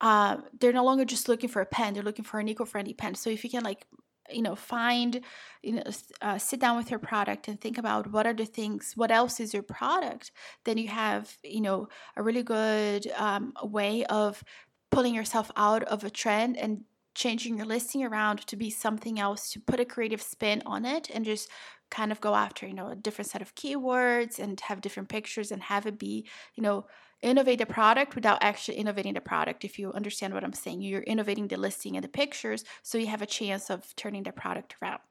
uh, 0.02 0.38
they're 0.60 0.74
no 0.74 0.84
longer 0.84 1.06
just 1.06 1.30
looking 1.30 1.50
for 1.50 1.62
a 1.62 1.66
pen. 1.66 1.94
They're 1.94 2.04
looking 2.04 2.26
for 2.26 2.40
an 2.40 2.48
eco-friendly 2.48 2.94
pen. 2.94 3.16
So 3.16 3.30
if 3.30 3.44
you 3.44 3.50
can 3.50 3.64
like 3.64 3.86
you 4.32 4.42
know 4.42 4.56
find 4.56 5.22
you 5.62 5.74
know 5.74 5.84
uh, 6.22 6.38
sit 6.38 6.60
down 6.60 6.78
with 6.78 6.90
your 6.90 7.00
product 7.00 7.48
and 7.48 7.60
think 7.60 7.78
about 7.78 8.12
what 8.12 8.26
are 8.26 8.34
the 8.34 8.46
things 8.46 8.94
what 8.96 9.12
else 9.12 9.40
is 9.40 9.54
your 9.54 9.64
product 9.64 10.32
then 10.64 10.78
you 10.78 10.88
have 10.88 11.38
you 11.44 11.62
know 11.62 11.88
a 12.16 12.24
really 12.24 12.44
good 12.44 13.12
um, 13.18 13.54
way 13.64 14.06
of 14.06 14.44
pulling 14.92 15.14
yourself 15.14 15.52
out 15.56 15.84
of 15.84 16.04
a 16.04 16.10
trend 16.10 16.58
and 16.58 16.84
changing 17.16 17.58
your 17.58 17.66
listing 17.66 18.04
around 18.04 18.46
to 18.46 18.56
be 18.56 18.70
something 18.70 19.20
else 19.20 19.50
to 19.52 19.60
put 19.60 19.80
a 19.80 19.86
creative 19.86 20.22
spin 20.22 20.62
on 20.66 20.86
it 20.86 21.10
and 21.14 21.24
just 21.24 21.50
kind 21.90 22.12
of 22.12 22.20
go 22.20 22.36
after 22.36 22.68
you 22.68 22.74
know 22.74 22.90
a 22.90 22.96
different 22.96 23.30
set 23.30 23.42
of 23.42 23.56
keywords 23.56 24.40
and 24.40 24.60
have 24.62 24.82
different 24.82 25.08
pictures 25.08 25.52
and 25.52 25.64
have 25.64 25.86
it 25.86 25.98
be 25.98 26.28
you 26.56 26.64
know 26.64 26.86
innovate 27.26 27.60
the 27.60 27.66
product 27.66 28.16
without 28.16 28.38
actually 28.42 28.78
innovating 28.78 29.16
the 29.16 29.22
product 29.22 29.66
if 29.66 29.80
you 29.80 29.92
understand 29.94 30.34
what 30.34 30.44
i'm 30.44 30.54
saying. 30.54 30.82
You're 30.82 31.02
innovating 31.02 31.48
the 31.48 31.58
listing 31.58 31.96
and 31.98 32.04
the 32.04 32.10
pictures 32.22 32.64
so 32.84 32.98
you 32.98 33.08
have 33.08 33.22
a 33.22 33.26
chance 33.26 33.70
of 33.70 33.96
turning 33.96 34.24
the 34.24 34.32
product 34.32 34.76
around. 34.82 35.02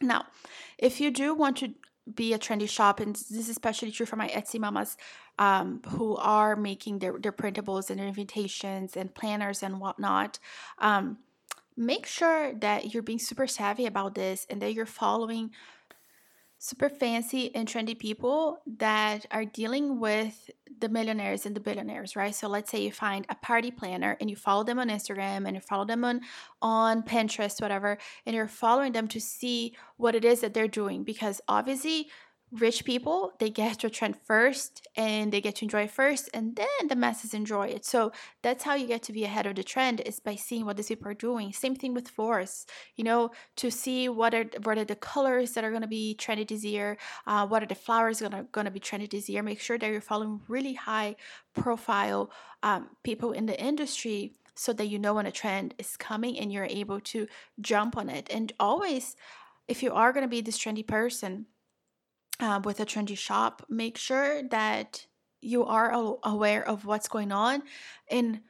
Now 0.00 0.26
if 0.78 1.00
you 1.00 1.10
do 1.10 1.34
want 1.34 1.56
to 1.58 1.74
be 2.14 2.32
a 2.32 2.38
trendy 2.38 2.68
shop 2.68 3.00
and 3.00 3.14
this 3.14 3.30
is 3.32 3.48
especially 3.48 3.90
true 3.90 4.06
for 4.06 4.16
my 4.16 4.28
etsy 4.28 4.58
mamas 4.58 4.96
um, 5.38 5.82
who 5.88 6.16
are 6.16 6.56
making 6.56 7.00
their, 7.00 7.18
their 7.18 7.32
printables 7.32 7.90
and 7.90 7.98
their 7.98 8.06
invitations 8.06 8.96
and 8.96 9.14
planners 9.14 9.62
and 9.62 9.78
whatnot 9.78 10.38
um, 10.78 11.18
make 11.76 12.06
sure 12.06 12.54
that 12.54 12.92
you're 12.92 13.02
being 13.02 13.18
super 13.18 13.46
savvy 13.46 13.86
about 13.86 14.14
this 14.14 14.46
and 14.50 14.62
that 14.62 14.72
you're 14.74 14.86
following 14.86 15.50
super 16.58 16.88
fancy 16.88 17.54
and 17.54 17.68
trendy 17.68 17.98
people 17.98 18.58
that 18.78 19.26
are 19.30 19.44
dealing 19.44 20.00
with 20.00 20.50
the 20.80 20.88
millionaires 20.88 21.46
and 21.46 21.56
the 21.56 21.60
billionaires, 21.60 22.16
right? 22.16 22.34
So 22.34 22.48
let's 22.48 22.70
say 22.70 22.82
you 22.82 22.92
find 22.92 23.26
a 23.28 23.34
party 23.34 23.70
planner 23.70 24.16
and 24.20 24.30
you 24.30 24.36
follow 24.36 24.64
them 24.64 24.78
on 24.78 24.88
Instagram 24.88 25.46
and 25.46 25.54
you 25.54 25.60
follow 25.60 25.84
them 25.84 26.04
on 26.04 26.20
on 26.60 27.02
Pinterest, 27.02 27.60
whatever, 27.60 27.98
and 28.26 28.34
you're 28.34 28.48
following 28.48 28.92
them 28.92 29.08
to 29.08 29.20
see 29.20 29.74
what 29.96 30.14
it 30.14 30.24
is 30.24 30.40
that 30.40 30.54
they're 30.54 30.68
doing 30.68 31.04
because 31.04 31.40
obviously 31.48 32.08
rich 32.50 32.84
people 32.84 33.32
they 33.38 33.50
get 33.50 33.78
to 33.80 33.90
trend 33.90 34.16
first 34.16 34.86
and 34.96 35.32
they 35.32 35.40
get 35.40 35.56
to 35.56 35.64
enjoy 35.64 35.86
first 35.86 36.30
and 36.32 36.56
then 36.56 36.88
the 36.88 36.96
masses 36.96 37.34
enjoy 37.34 37.66
it. 37.66 37.84
So 37.84 38.12
that's 38.42 38.64
how 38.64 38.74
you 38.74 38.86
get 38.86 39.02
to 39.04 39.12
be 39.12 39.24
ahead 39.24 39.46
of 39.46 39.54
the 39.56 39.62
trend 39.62 40.00
is 40.00 40.20
by 40.20 40.34
seeing 40.34 40.64
what 40.64 40.76
these 40.76 40.88
people 40.88 41.08
are 41.08 41.14
doing. 41.14 41.52
Same 41.52 41.74
thing 41.74 41.94
with 41.94 42.08
floors 42.08 42.66
you 42.96 43.04
know 43.04 43.30
to 43.56 43.70
see 43.70 44.08
what 44.08 44.34
are 44.34 44.44
what 44.62 44.78
are 44.78 44.84
the 44.84 44.96
colors 44.96 45.52
that 45.52 45.64
are 45.64 45.70
going 45.70 45.82
to 45.82 45.88
be 45.88 46.16
trendy 46.18 46.46
this 46.46 46.64
year 46.64 46.96
uh, 47.26 47.46
what 47.46 47.62
are 47.62 47.66
the 47.66 47.74
flowers 47.74 48.20
going 48.20 48.32
to 48.32 48.44
going 48.52 48.64
to 48.64 48.70
be 48.70 48.80
trendy 48.80 49.10
this 49.10 49.28
year. 49.28 49.42
Make 49.42 49.60
sure 49.60 49.78
that 49.78 49.90
you're 49.90 50.00
following 50.00 50.40
really 50.48 50.74
high 50.74 51.16
profile 51.54 52.30
um, 52.62 52.88
people 53.02 53.32
in 53.32 53.46
the 53.46 53.60
industry 53.60 54.32
so 54.54 54.72
that 54.72 54.86
you 54.86 54.98
know 54.98 55.14
when 55.14 55.26
a 55.26 55.30
trend 55.30 55.74
is 55.78 55.96
coming 55.96 56.38
and 56.38 56.52
you're 56.52 56.64
able 56.64 57.00
to 57.00 57.28
jump 57.60 57.96
on 57.96 58.08
it. 58.08 58.28
And 58.30 58.52
always 58.58 59.16
if 59.68 59.82
you 59.82 59.92
are 59.92 60.12
going 60.12 60.24
to 60.24 60.28
be 60.28 60.40
this 60.40 60.58
trendy 60.58 60.86
person 60.86 61.46
uh, 62.40 62.60
with 62.64 62.80
a 62.80 62.86
trendy 62.86 63.16
shop, 63.16 63.64
make 63.68 63.96
sure 63.96 64.42
that 64.48 65.06
you 65.40 65.64
are 65.64 66.16
aware 66.24 66.66
of 66.66 66.84
what's 66.84 67.08
going 67.08 67.32
on 67.32 67.62
and 68.10 68.40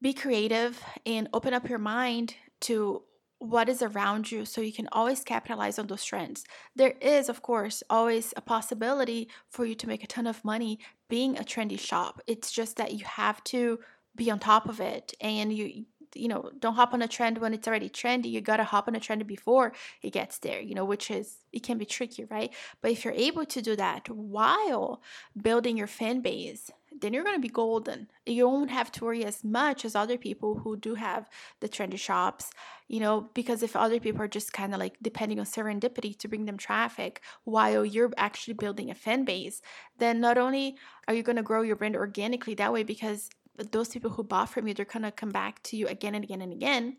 be 0.00 0.12
creative 0.12 0.82
and 1.04 1.28
open 1.32 1.54
up 1.54 1.68
your 1.68 1.78
mind 1.78 2.34
to 2.60 3.02
what 3.38 3.68
is 3.68 3.82
around 3.82 4.30
you 4.30 4.44
so 4.44 4.60
you 4.60 4.72
can 4.72 4.88
always 4.92 5.22
capitalize 5.22 5.78
on 5.78 5.86
those 5.86 6.04
trends. 6.04 6.44
There 6.74 6.94
is, 7.00 7.28
of 7.28 7.42
course, 7.42 7.82
always 7.90 8.32
a 8.36 8.40
possibility 8.40 9.28
for 9.50 9.66
you 9.66 9.74
to 9.74 9.86
make 9.86 10.02
a 10.02 10.06
ton 10.06 10.26
of 10.26 10.44
money 10.44 10.78
being 11.08 11.36
a 11.36 11.42
trendy 11.42 11.78
shop. 11.78 12.20
It's 12.26 12.50
just 12.50 12.76
that 12.76 12.94
you 12.94 13.04
have 13.04 13.44
to 13.44 13.78
be 14.14 14.30
on 14.30 14.38
top 14.38 14.68
of 14.68 14.80
it 14.80 15.12
and 15.20 15.52
you 15.52 15.84
you 16.16 16.28
know, 16.28 16.50
don't 16.58 16.74
hop 16.74 16.94
on 16.94 17.02
a 17.02 17.08
trend 17.08 17.38
when 17.38 17.54
it's 17.54 17.68
already 17.68 17.88
trendy. 17.88 18.30
You 18.30 18.40
got 18.40 18.58
to 18.58 18.64
hop 18.64 18.88
on 18.88 18.96
a 18.96 19.00
trend 19.00 19.26
before 19.26 19.72
it 20.02 20.12
gets 20.12 20.38
there, 20.38 20.60
you 20.60 20.74
know, 20.74 20.84
which 20.84 21.10
is, 21.10 21.38
it 21.52 21.62
can 21.62 21.78
be 21.78 21.84
tricky, 21.84 22.24
right? 22.24 22.52
But 22.80 22.90
if 22.92 23.04
you're 23.04 23.14
able 23.14 23.44
to 23.46 23.62
do 23.62 23.76
that 23.76 24.08
while 24.08 25.02
building 25.40 25.76
your 25.76 25.86
fan 25.86 26.20
base, 26.20 26.70
then 27.00 27.12
you're 27.12 27.24
to 27.24 27.38
be 27.38 27.48
golden. 27.48 28.08
You 28.24 28.48
won't 28.48 28.70
have 28.70 28.90
to 28.92 29.04
worry 29.04 29.24
as 29.24 29.44
much 29.44 29.84
as 29.84 29.94
other 29.94 30.16
people 30.16 30.56
who 30.58 30.76
do 30.76 30.94
have 30.94 31.28
the 31.60 31.68
trendy 31.68 31.98
shops, 31.98 32.50
you 32.88 33.00
know, 33.00 33.28
because 33.34 33.62
if 33.62 33.76
other 33.76 34.00
people 34.00 34.22
are 34.22 34.28
just 34.28 34.52
kind 34.52 34.72
of 34.72 34.80
like 34.80 34.96
depending 35.02 35.38
on 35.38 35.46
serendipity 35.46 36.18
to 36.18 36.28
bring 36.28 36.46
them 36.46 36.56
traffic 36.56 37.20
while 37.44 37.84
you're 37.84 38.12
actually 38.16 38.54
building 38.54 38.90
a 38.90 38.94
fan 38.94 39.24
base, 39.24 39.60
then 39.98 40.20
not 40.20 40.38
only 40.38 40.76
are 41.06 41.14
you 41.14 41.22
going 41.22 41.36
to 41.36 41.42
grow 41.42 41.62
your 41.62 41.76
brand 41.76 41.96
organically 41.96 42.54
that 42.54 42.72
way 42.72 42.82
because 42.82 43.28
those 43.56 43.88
people 43.88 44.10
who 44.10 44.24
bought 44.24 44.50
from 44.50 44.66
you, 44.66 44.74
they're 44.74 44.84
gonna 44.84 45.12
come 45.12 45.30
back 45.30 45.62
to 45.64 45.76
you 45.76 45.86
again 45.88 46.14
and 46.14 46.24
again 46.24 46.42
and 46.42 46.52
again. 46.52 46.96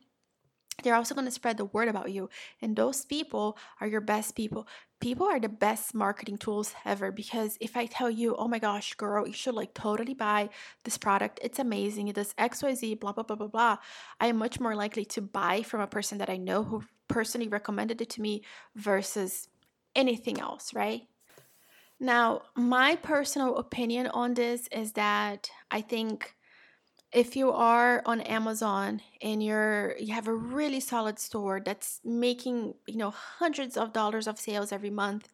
They're 0.83 0.95
also 0.95 1.15
going 1.15 1.25
to 1.25 1.31
spread 1.31 1.57
the 1.57 1.65
word 1.65 1.87
about 1.87 2.11
you. 2.11 2.29
And 2.61 2.75
those 2.75 3.03
people 3.03 3.57
are 3.81 3.87
your 3.87 4.01
best 4.01 4.35
people. 4.35 4.67
People 4.99 5.25
are 5.25 5.39
the 5.39 5.49
best 5.49 5.95
marketing 5.95 6.37
tools 6.37 6.73
ever 6.85 7.11
because 7.11 7.57
if 7.59 7.75
I 7.75 7.87
tell 7.87 8.09
you, 8.09 8.35
oh 8.35 8.47
my 8.47 8.59
gosh, 8.59 8.93
girl, 8.93 9.27
you 9.27 9.33
should 9.33 9.55
like 9.55 9.73
totally 9.73 10.13
buy 10.13 10.49
this 10.83 10.97
product, 10.97 11.39
it's 11.41 11.59
amazing, 11.59 12.07
it 12.07 12.15
does 12.15 12.33
XYZ, 12.35 12.99
blah, 12.99 13.11
blah, 13.11 13.23
blah, 13.23 13.35
blah, 13.35 13.47
blah, 13.47 13.77
I 14.19 14.27
am 14.27 14.37
much 14.37 14.59
more 14.59 14.75
likely 14.75 15.05
to 15.05 15.21
buy 15.21 15.61
from 15.63 15.81
a 15.81 15.87
person 15.87 16.17
that 16.19 16.29
I 16.29 16.37
know 16.37 16.63
who 16.63 16.83
personally 17.07 17.47
recommended 17.47 18.01
it 18.01 18.09
to 18.11 18.21
me 18.21 18.43
versus 18.75 19.49
anything 19.95 20.39
else, 20.39 20.73
right? 20.73 21.03
Now, 21.99 22.43
my 22.55 22.95
personal 22.95 23.57
opinion 23.57 24.07
on 24.07 24.35
this 24.35 24.67
is 24.71 24.93
that 24.93 25.49
I 25.71 25.81
think 25.81 26.35
if 27.13 27.35
you 27.35 27.51
are 27.51 28.01
on 28.05 28.21
Amazon 28.21 29.01
and 29.21 29.43
you're 29.43 29.95
you 29.97 30.13
have 30.13 30.27
a 30.27 30.33
really 30.33 30.79
solid 30.79 31.19
store 31.19 31.61
that's 31.63 32.01
making 32.03 32.73
you 32.87 32.97
know 32.97 33.11
hundreds 33.11 33.77
of 33.77 33.93
dollars 33.93 34.27
of 34.27 34.39
sales 34.39 34.71
every 34.71 34.89
month, 34.89 35.29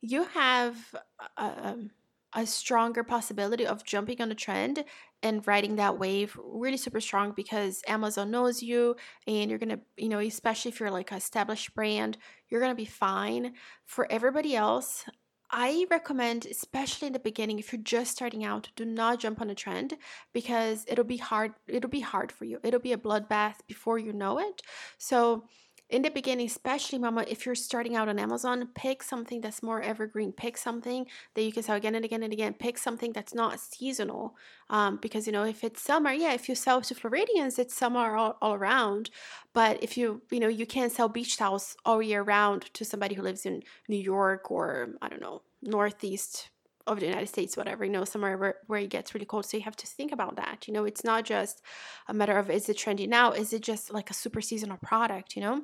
you 0.00 0.24
have 0.24 0.94
a, 1.38 1.44
um, 1.68 1.90
a 2.34 2.46
stronger 2.46 3.02
possibility 3.04 3.66
of 3.66 3.84
jumping 3.84 4.20
on 4.20 4.30
a 4.30 4.34
trend 4.34 4.84
and 5.22 5.46
riding 5.46 5.76
that 5.76 5.98
wave 5.98 6.38
really 6.44 6.76
super 6.76 7.00
strong 7.00 7.32
because 7.34 7.82
Amazon 7.88 8.30
knows 8.30 8.62
you 8.62 8.96
and 9.26 9.50
you're 9.50 9.58
gonna 9.58 9.80
you 9.96 10.08
know 10.08 10.18
especially 10.18 10.70
if 10.70 10.80
you're 10.80 10.90
like 10.90 11.10
an 11.10 11.16
established 11.18 11.74
brand 11.74 12.18
you're 12.48 12.60
gonna 12.60 12.74
be 12.74 12.84
fine. 12.84 13.54
For 13.86 14.10
everybody 14.10 14.54
else, 14.56 15.04
I 15.50 15.86
recommend, 15.90 16.44
especially 16.46 17.06
in 17.06 17.12
the 17.12 17.18
beginning, 17.18 17.58
if 17.58 17.72
you're 17.72 17.80
just 17.82 18.12
starting 18.12 18.44
out, 18.44 18.68
do 18.74 18.84
not 18.84 19.20
jump 19.20 19.40
on 19.40 19.50
a 19.50 19.54
trend 19.54 19.96
because 20.32 20.84
it'll 20.88 21.04
be 21.04 21.18
hard. 21.18 21.54
It'll 21.68 21.90
be 21.90 22.00
hard 22.00 22.32
for 22.32 22.44
you. 22.44 22.58
It'll 22.64 22.80
be 22.80 22.92
a 22.92 22.98
bloodbath 22.98 23.56
before 23.66 23.98
you 23.98 24.12
know 24.12 24.38
it. 24.38 24.62
So, 24.98 25.44
in 25.88 26.02
the 26.02 26.10
beginning, 26.10 26.46
especially 26.46 26.98
mama, 26.98 27.24
if 27.28 27.46
you're 27.46 27.54
starting 27.54 27.94
out 27.94 28.08
on 28.08 28.18
Amazon, 28.18 28.68
pick 28.74 29.04
something 29.04 29.40
that's 29.40 29.62
more 29.62 29.80
evergreen. 29.80 30.32
Pick 30.32 30.56
something 30.56 31.06
that 31.34 31.42
you 31.42 31.52
can 31.52 31.62
sell 31.62 31.76
again 31.76 31.94
and 31.94 32.04
again 32.04 32.24
and 32.24 32.32
again. 32.32 32.54
Pick 32.54 32.76
something 32.76 33.12
that's 33.12 33.34
not 33.34 33.60
seasonal. 33.60 34.36
Um, 34.68 34.98
because 35.00 35.26
you 35.26 35.32
know, 35.32 35.44
if 35.44 35.62
it's 35.62 35.80
summer, 35.80 36.10
yeah, 36.10 36.32
if 36.32 36.48
you 36.48 36.56
sell 36.56 36.80
to 36.82 36.94
Floridians, 36.94 37.58
it's 37.58 37.74
summer 37.74 38.16
all, 38.16 38.36
all 38.42 38.54
around. 38.54 39.10
But 39.52 39.80
if 39.80 39.96
you, 39.96 40.22
you 40.30 40.40
know, 40.40 40.48
you 40.48 40.66
can't 40.66 40.90
sell 40.90 41.08
beach 41.08 41.36
towels 41.36 41.76
all 41.84 42.02
year 42.02 42.22
round 42.22 42.72
to 42.74 42.84
somebody 42.84 43.14
who 43.14 43.22
lives 43.22 43.46
in 43.46 43.62
New 43.88 43.96
York 43.96 44.50
or 44.50 44.88
I 45.00 45.08
don't 45.08 45.22
know, 45.22 45.42
northeast 45.62 46.50
of 46.88 47.00
the 47.00 47.06
United 47.06 47.28
States, 47.28 47.56
whatever, 47.56 47.84
you 47.84 47.90
know, 47.90 48.04
somewhere 48.04 48.36
where, 48.36 48.56
where 48.66 48.80
it 48.80 48.90
gets 48.90 49.14
really 49.14 49.26
cold. 49.26 49.44
So 49.44 49.56
you 49.56 49.62
have 49.64 49.76
to 49.76 49.86
think 49.86 50.12
about 50.12 50.36
that. 50.36 50.66
You 50.66 50.74
know, 50.74 50.84
it's 50.84 51.04
not 51.04 51.24
just 51.24 51.62
a 52.08 52.14
matter 52.14 52.36
of 52.38 52.50
is 52.50 52.68
it 52.68 52.76
trendy 52.76 53.08
now? 53.08 53.32
Is 53.32 53.52
it 53.52 53.62
just 53.62 53.92
like 53.92 54.10
a 54.10 54.14
super 54.14 54.40
seasonal 54.40 54.78
product, 54.78 55.36
you 55.36 55.42
know? 55.42 55.62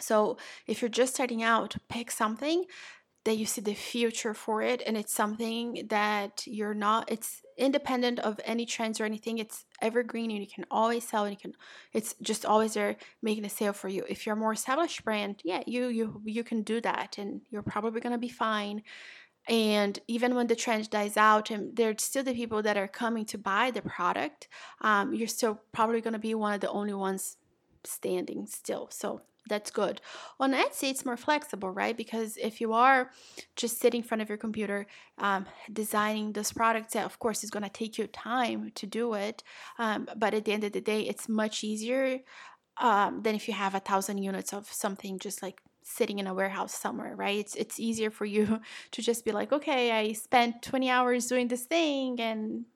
So 0.00 0.38
if 0.66 0.82
you're 0.82 0.88
just 0.88 1.14
starting 1.14 1.42
out, 1.42 1.76
pick 1.88 2.10
something 2.10 2.64
that 3.28 3.36
you 3.36 3.44
see 3.44 3.60
the 3.60 3.74
future 3.74 4.32
for 4.32 4.62
it 4.62 4.82
and 4.86 4.96
it's 4.96 5.12
something 5.12 5.86
that 5.90 6.42
you're 6.46 6.72
not 6.72 7.10
it's 7.12 7.42
independent 7.58 8.18
of 8.20 8.40
any 8.42 8.64
trends 8.64 9.00
or 9.00 9.04
anything 9.04 9.36
it's 9.36 9.66
evergreen 9.82 10.30
and 10.30 10.40
you 10.40 10.46
can 10.46 10.64
always 10.70 11.06
sell 11.06 11.24
and 11.24 11.34
you 11.34 11.38
can 11.38 11.52
it's 11.92 12.14
just 12.22 12.46
always 12.46 12.72
there 12.72 12.96
making 13.20 13.44
a 13.44 13.50
sale 13.50 13.74
for 13.74 13.88
you. 13.88 14.02
If 14.08 14.24
you're 14.24 14.36
a 14.36 14.38
more 14.38 14.54
established 14.54 15.04
brand 15.04 15.42
yeah 15.44 15.62
you 15.66 15.88
you 15.88 16.22
you 16.24 16.42
can 16.42 16.62
do 16.62 16.80
that 16.80 17.18
and 17.18 17.42
you're 17.50 17.62
probably 17.62 18.00
going 18.00 18.14
to 18.14 18.18
be 18.18 18.30
fine. 18.30 18.82
And 19.46 19.98
even 20.08 20.34
when 20.34 20.46
the 20.46 20.56
trend 20.56 20.88
dies 20.88 21.16
out 21.16 21.50
and 21.50 21.76
there's 21.76 22.02
still 22.02 22.24
the 22.24 22.34
people 22.34 22.62
that 22.62 22.76
are 22.76 22.88
coming 22.88 23.24
to 23.26 23.36
buy 23.36 23.70
the 23.70 23.82
product 23.82 24.48
um, 24.80 25.12
you're 25.12 25.28
still 25.28 25.60
probably 25.72 26.00
going 26.00 26.12
to 26.14 26.18
be 26.18 26.34
one 26.34 26.54
of 26.54 26.60
the 26.60 26.70
only 26.70 26.94
ones 26.94 27.36
standing 27.84 28.46
still. 28.46 28.88
So 28.90 29.22
that's 29.48 29.70
good 29.70 30.00
on 30.38 30.52
etsy 30.52 30.90
it's 30.90 31.04
more 31.04 31.16
flexible 31.16 31.70
right 31.70 31.96
because 31.96 32.36
if 32.36 32.60
you 32.60 32.72
are 32.72 33.10
just 33.56 33.80
sitting 33.80 34.02
in 34.02 34.06
front 34.06 34.22
of 34.22 34.28
your 34.28 34.38
computer 34.38 34.86
um, 35.18 35.46
designing 35.72 36.32
this 36.32 36.52
product 36.52 36.94
of 36.96 37.18
course 37.18 37.42
it's 37.42 37.50
going 37.50 37.62
to 37.62 37.68
take 37.68 37.98
you 37.98 38.06
time 38.06 38.70
to 38.74 38.86
do 38.86 39.14
it 39.14 39.42
um, 39.78 40.08
but 40.16 40.34
at 40.34 40.44
the 40.44 40.52
end 40.52 40.64
of 40.64 40.72
the 40.72 40.80
day 40.80 41.00
it's 41.02 41.28
much 41.28 41.64
easier 41.64 42.20
um, 42.80 43.22
than 43.22 43.34
if 43.34 43.48
you 43.48 43.54
have 43.54 43.74
a 43.74 43.80
thousand 43.80 44.18
units 44.18 44.52
of 44.52 44.70
something 44.72 45.18
just 45.18 45.42
like 45.42 45.60
sitting 45.88 46.18
in 46.18 46.26
a 46.26 46.34
warehouse 46.34 46.74
somewhere, 46.74 47.16
right? 47.16 47.38
It's 47.38 47.54
it's 47.54 47.80
easier 47.80 48.10
for 48.10 48.24
you 48.24 48.60
to 48.92 49.02
just 49.02 49.24
be 49.24 49.32
like, 49.32 49.52
okay, 49.52 49.90
I 49.90 50.12
spent 50.12 50.62
20 50.62 50.90
hours 50.90 51.26
doing 51.26 51.48
this 51.48 51.64
thing 51.64 52.20
and 52.20 52.66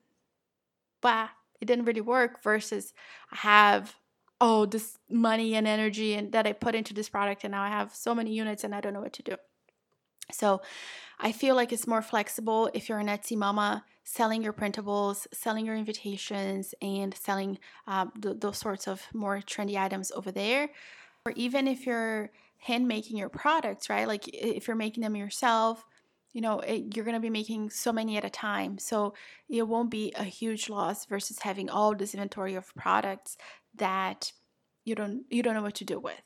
bah, 1.01 1.29
it 1.61 1.65
didn't 1.65 1.85
really 1.85 2.01
work 2.01 2.41
versus 2.43 2.93
I 3.31 3.37
have 3.37 3.95
oh 4.43 4.65
this 4.65 4.97
money 5.09 5.55
and 5.55 5.65
energy 5.65 6.15
and 6.15 6.33
that 6.33 6.45
I 6.45 6.51
put 6.51 6.75
into 6.75 6.93
this 6.93 7.07
product 7.07 7.45
and 7.45 7.51
now 7.51 7.63
I 7.63 7.69
have 7.69 7.95
so 7.95 8.13
many 8.13 8.33
units 8.33 8.65
and 8.65 8.75
I 8.75 8.81
don't 8.81 8.93
know 8.93 8.99
what 8.99 9.13
to 9.13 9.23
do. 9.23 9.37
So 10.31 10.61
I 11.17 11.31
feel 11.31 11.55
like 11.55 11.71
it's 11.71 11.87
more 11.87 12.01
flexible 12.01 12.69
if 12.73 12.89
you're 12.89 12.99
an 12.99 13.07
Etsy 13.07 13.37
mama 13.37 13.85
selling 14.03 14.43
your 14.43 14.51
printables, 14.51 15.27
selling 15.31 15.65
your 15.65 15.75
invitations, 15.75 16.75
and 16.81 17.15
selling 17.15 17.57
uh, 17.87 18.07
th- 18.21 18.41
those 18.41 18.57
sorts 18.57 18.85
of 18.85 19.01
more 19.13 19.37
trendy 19.37 19.77
items 19.77 20.11
over 20.11 20.29
there. 20.29 20.69
Or 21.25 21.31
even 21.37 21.65
if 21.65 21.85
you're 21.85 22.31
hand 22.57 22.85
making 22.85 23.17
your 23.17 23.29
products, 23.29 23.89
right? 23.89 24.07
Like 24.07 24.27
if 24.27 24.67
you're 24.67 24.75
making 24.75 25.03
them 25.03 25.15
yourself, 25.15 25.85
you 26.33 26.41
know, 26.41 26.59
it, 26.59 26.95
you're 26.95 27.05
going 27.05 27.15
to 27.15 27.21
be 27.21 27.29
making 27.29 27.69
so 27.69 27.93
many 27.93 28.17
at 28.17 28.25
a 28.25 28.29
time. 28.29 28.77
So 28.77 29.13
it 29.47 29.65
won't 29.65 29.89
be 29.89 30.11
a 30.17 30.23
huge 30.23 30.67
loss 30.67 31.05
versus 31.05 31.39
having 31.39 31.69
all 31.69 31.95
this 31.95 32.13
inventory 32.13 32.55
of 32.55 32.75
products 32.75 33.37
that 33.75 34.31
you 34.85 34.95
don't 34.95 35.23
you 35.29 35.43
don't 35.43 35.53
know 35.53 35.61
what 35.61 35.75
to 35.75 35.85
do 35.85 35.99
with. 35.99 36.21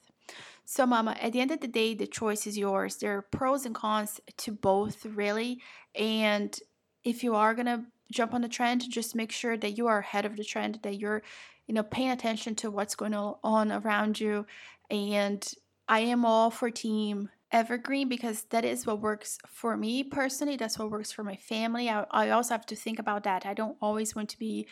So 0.65 0.85
mama, 0.85 1.15
at 1.21 1.31
the 1.31 1.39
end 1.39 1.51
of 1.51 1.61
the 1.61 1.67
day, 1.67 1.93
the 1.93 2.07
choice 2.07 2.45
is 2.45 2.57
yours. 2.57 2.97
There 2.97 3.15
are 3.17 3.21
pros 3.21 3.65
and 3.65 3.73
cons 3.73 4.19
to 4.37 4.51
both 4.51 5.05
really, 5.05 5.61
and 5.95 6.57
if 7.03 7.23
you 7.23 7.35
are 7.35 7.53
going 7.53 7.67
to 7.67 7.85
jump 8.11 8.33
on 8.33 8.41
the 8.41 8.49
trend, 8.49 8.89
just 8.89 9.15
make 9.15 9.31
sure 9.31 9.55
that 9.57 9.77
you 9.77 9.87
are 9.87 9.99
ahead 9.99 10.25
of 10.25 10.35
the 10.35 10.43
trend, 10.43 10.79
that 10.83 10.99
you're 10.99 11.23
you 11.67 11.73
know 11.73 11.83
paying 11.83 12.11
attention 12.11 12.55
to 12.55 12.71
what's 12.71 12.95
going 12.95 13.13
on 13.13 13.71
around 13.71 14.19
you 14.19 14.45
and 14.89 15.53
I 15.87 15.99
am 15.99 16.25
all 16.25 16.51
for 16.51 16.69
team 16.69 17.29
evergreen 17.51 18.09
because 18.09 18.43
that 18.49 18.65
is 18.65 18.85
what 18.85 18.99
works 18.99 19.37
for 19.47 19.77
me 19.77 20.03
personally. 20.03 20.57
That's 20.57 20.77
what 20.77 20.91
works 20.91 21.11
for 21.11 21.23
my 21.23 21.35
family. 21.35 21.89
I, 21.89 22.05
I 22.11 22.29
also 22.31 22.53
have 22.53 22.65
to 22.67 22.75
think 22.75 22.99
about 22.99 23.23
that. 23.23 23.45
I 23.45 23.53
don't 23.53 23.77
always 23.81 24.15
want 24.15 24.29
to 24.29 24.39
be 24.39 24.67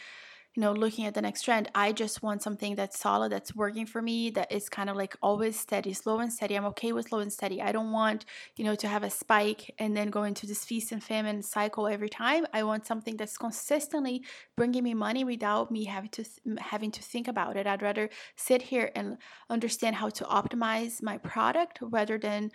you 0.56 0.62
know, 0.62 0.72
looking 0.72 1.06
at 1.06 1.14
the 1.14 1.22
next 1.22 1.42
trend. 1.42 1.70
I 1.76 1.92
just 1.92 2.24
want 2.24 2.42
something 2.42 2.76
that's 2.76 2.98
solid, 2.98 3.32
that's 3.32 3.54
working 3.54 3.86
for 3.86 4.02
me, 4.02 4.30
that 4.32 4.52
is 4.52 4.70
kind 4.70 4.90
of 4.90 4.96
like 4.96 5.16
always 5.22 5.60
steady, 5.60 5.92
slow 5.92 6.20
and 6.20 6.32
steady. 6.32 6.56
I'm 6.56 6.66
okay 6.68 6.94
with 6.94 7.10
slow 7.10 7.20
and 7.20 7.32
steady. 7.32 7.62
I 7.62 7.74
don't 7.74 7.92
want, 7.92 8.24
you 8.56 8.64
know, 8.64 8.76
to 8.76 8.88
have 8.88 9.04
a 9.04 9.10
spike 9.10 9.76
and 9.80 9.96
then 9.96 10.10
go 10.10 10.24
into 10.24 10.48
this 10.48 10.64
feast 10.64 10.94
and 10.94 11.04
famine 11.04 11.44
cycle 11.44 11.88
every 11.88 12.08
time. 12.08 12.46
I 12.54 12.64
want 12.64 12.88
something 12.88 13.18
that's 13.18 13.38
consistently 13.38 14.24
bringing 14.56 14.84
me 14.84 14.94
money 14.94 15.26
without 15.26 15.72
me 15.72 15.84
having 15.84 16.10
to 16.12 16.24
th- 16.24 16.60
having 16.60 16.92
to 16.92 17.04
think 17.04 17.28
about 17.28 17.58
it. 17.58 17.68
I'd 17.68 17.82
rather 17.82 18.10
sit 18.38 18.62
here 18.62 18.92
and 18.96 19.18
understand 19.50 19.98
how 19.98 20.08
to 20.10 20.24
optimize 20.24 21.04
my 21.04 21.18
product 21.18 21.80
rather 21.82 22.18
than 22.18 22.52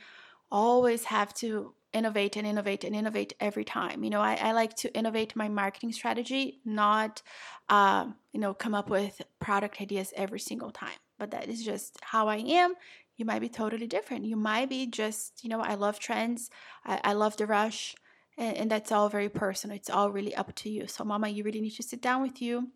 always 0.51 1.05
have 1.05 1.35
to 1.35 1.75
innovate 1.93 2.37
and 2.37 2.47
innovate 2.47 2.85
and 2.85 2.95
innovate 2.95 3.33
every 3.41 3.65
time. 3.65 4.05
You 4.05 4.11
know, 4.11 4.21
I, 4.21 4.35
I 4.35 4.53
like 4.53 4.75
to 4.77 4.97
innovate 4.97 5.35
my 5.37 5.49
marketing 5.49 5.93
strategy, 5.93 6.61
not, 6.65 7.23
uh, 7.69 8.07
you 8.33 8.41
know, 8.41 8.55
come 8.55 8.75
up 8.75 8.91
with 8.91 9.21
product 9.41 9.81
ideas 9.81 10.13
every 10.17 10.41
single 10.41 10.71
time. 10.71 10.99
But 11.19 11.33
that 11.33 11.49
is 11.49 11.65
just 11.65 11.99
how 12.03 12.29
I 12.29 12.37
am. 12.37 12.75
You 13.17 13.25
might 13.25 13.41
be 13.41 13.49
totally 13.49 13.87
different. 13.87 14.25
You 14.25 14.37
might 14.37 14.69
be 14.71 14.87
just, 14.87 15.45
you 15.45 15.51
know, 15.51 15.61
I 15.61 15.75
love 15.75 15.99
trends, 15.99 16.51
I, 16.85 17.01
I 17.05 17.13
love 17.13 17.37
the 17.37 17.47
rush, 17.47 17.95
and, 18.39 18.57
and 18.57 18.71
that's 18.71 18.93
all 18.93 19.09
very 19.09 19.29
personal. 19.29 19.77
It's 19.77 19.91
all 19.91 20.11
really 20.11 20.35
up 20.35 20.55
to 20.55 20.71
you. 20.71 20.87
So, 20.87 21.05
Mama, 21.05 21.29
you 21.29 21.45
really 21.45 21.61
need 21.61 21.77
to 21.77 21.83
sit 21.83 22.01
down 22.01 22.23
with 22.23 22.41
you 22.41 22.69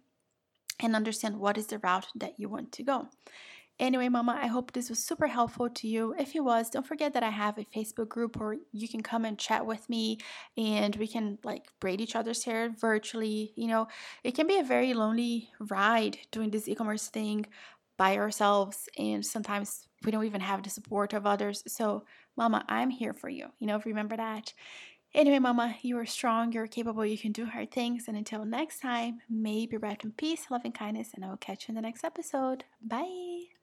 and 0.81 0.97
understand 0.97 1.39
what 1.39 1.57
is 1.57 1.69
the 1.69 1.79
route 1.79 2.09
that 2.17 2.39
you 2.39 2.49
want 2.49 2.73
to 2.73 2.83
go. 2.83 3.09
Anyway, 3.85 4.09
Mama, 4.09 4.39
I 4.41 4.47
hope 4.47 4.73
this 4.73 4.89
was 4.89 4.99
super 4.99 5.27
helpful 5.27 5.69
to 5.69 5.87
you. 5.87 6.15
If 6.19 6.35
it 6.35 6.41
was, 6.41 6.71
don't 6.71 6.87
forget 6.87 7.13
that 7.13 7.23
I 7.23 7.29
have 7.29 7.59
a 7.59 7.67
Facebook 7.67 8.09
group 8.09 8.35
where 8.39 8.57
you 8.73 8.89
can 8.89 9.03
come 9.03 9.27
and 9.27 9.39
chat 9.39 9.67
with 9.67 9.87
me 9.91 10.17
and 10.57 10.97
we 10.97 11.07
can 11.07 11.37
like 11.45 11.67
braid 11.81 12.01
each 12.01 12.17
other's 12.17 12.43
hair 12.45 12.71
virtually. 12.71 13.53
You 13.57 13.69
know, 13.69 13.89
it 14.23 14.35
can 14.35 14.47
be 14.47 14.57
a 14.57 14.65
very 14.65 14.95
lonely 14.95 15.51
ride 15.61 16.17
doing 16.31 16.49
this 16.49 16.67
e 16.67 16.75
commerce 16.75 17.09
thing 17.09 17.45
by 17.99 18.17
ourselves, 18.17 18.89
and 18.97 19.25
sometimes 19.25 19.87
we 20.03 20.11
don't 20.11 20.25
even 20.25 20.41
have 20.41 20.63
the 20.63 20.71
support 20.71 21.13
of 21.13 21.27
others. 21.27 21.63
So, 21.67 22.05
Mama, 22.39 22.65
I'm 22.71 22.89
here 22.89 23.13
for 23.13 23.29
you. 23.29 23.49
You 23.59 23.67
know, 23.67 23.83
remember 23.85 24.17
that. 24.17 24.55
Anyway, 25.13 25.41
Mama, 25.41 25.77
you 25.83 25.99
are 25.99 26.07
strong, 26.07 26.53
you're 26.53 26.67
capable, 26.67 27.05
you 27.05 27.19
can 27.19 27.33
do 27.33 27.45
hard 27.45 27.71
things. 27.71 28.09
And 28.09 28.17
until 28.17 28.47
next 28.47 28.81
time, 28.81 29.19
may 29.29 29.67
be 29.67 29.77
wrapped 29.77 30.05
in 30.05 30.13
peace, 30.13 30.47
love, 30.51 30.63
and 30.65 30.75
kindness. 30.75 31.11
And 31.15 31.23
I 31.23 31.29
will 31.29 31.37
catch 31.37 31.69
you 31.69 31.73
in 31.73 31.77
the 31.77 31.83
next 31.83 32.03
episode. 32.03 32.65
Bye. 32.83 33.54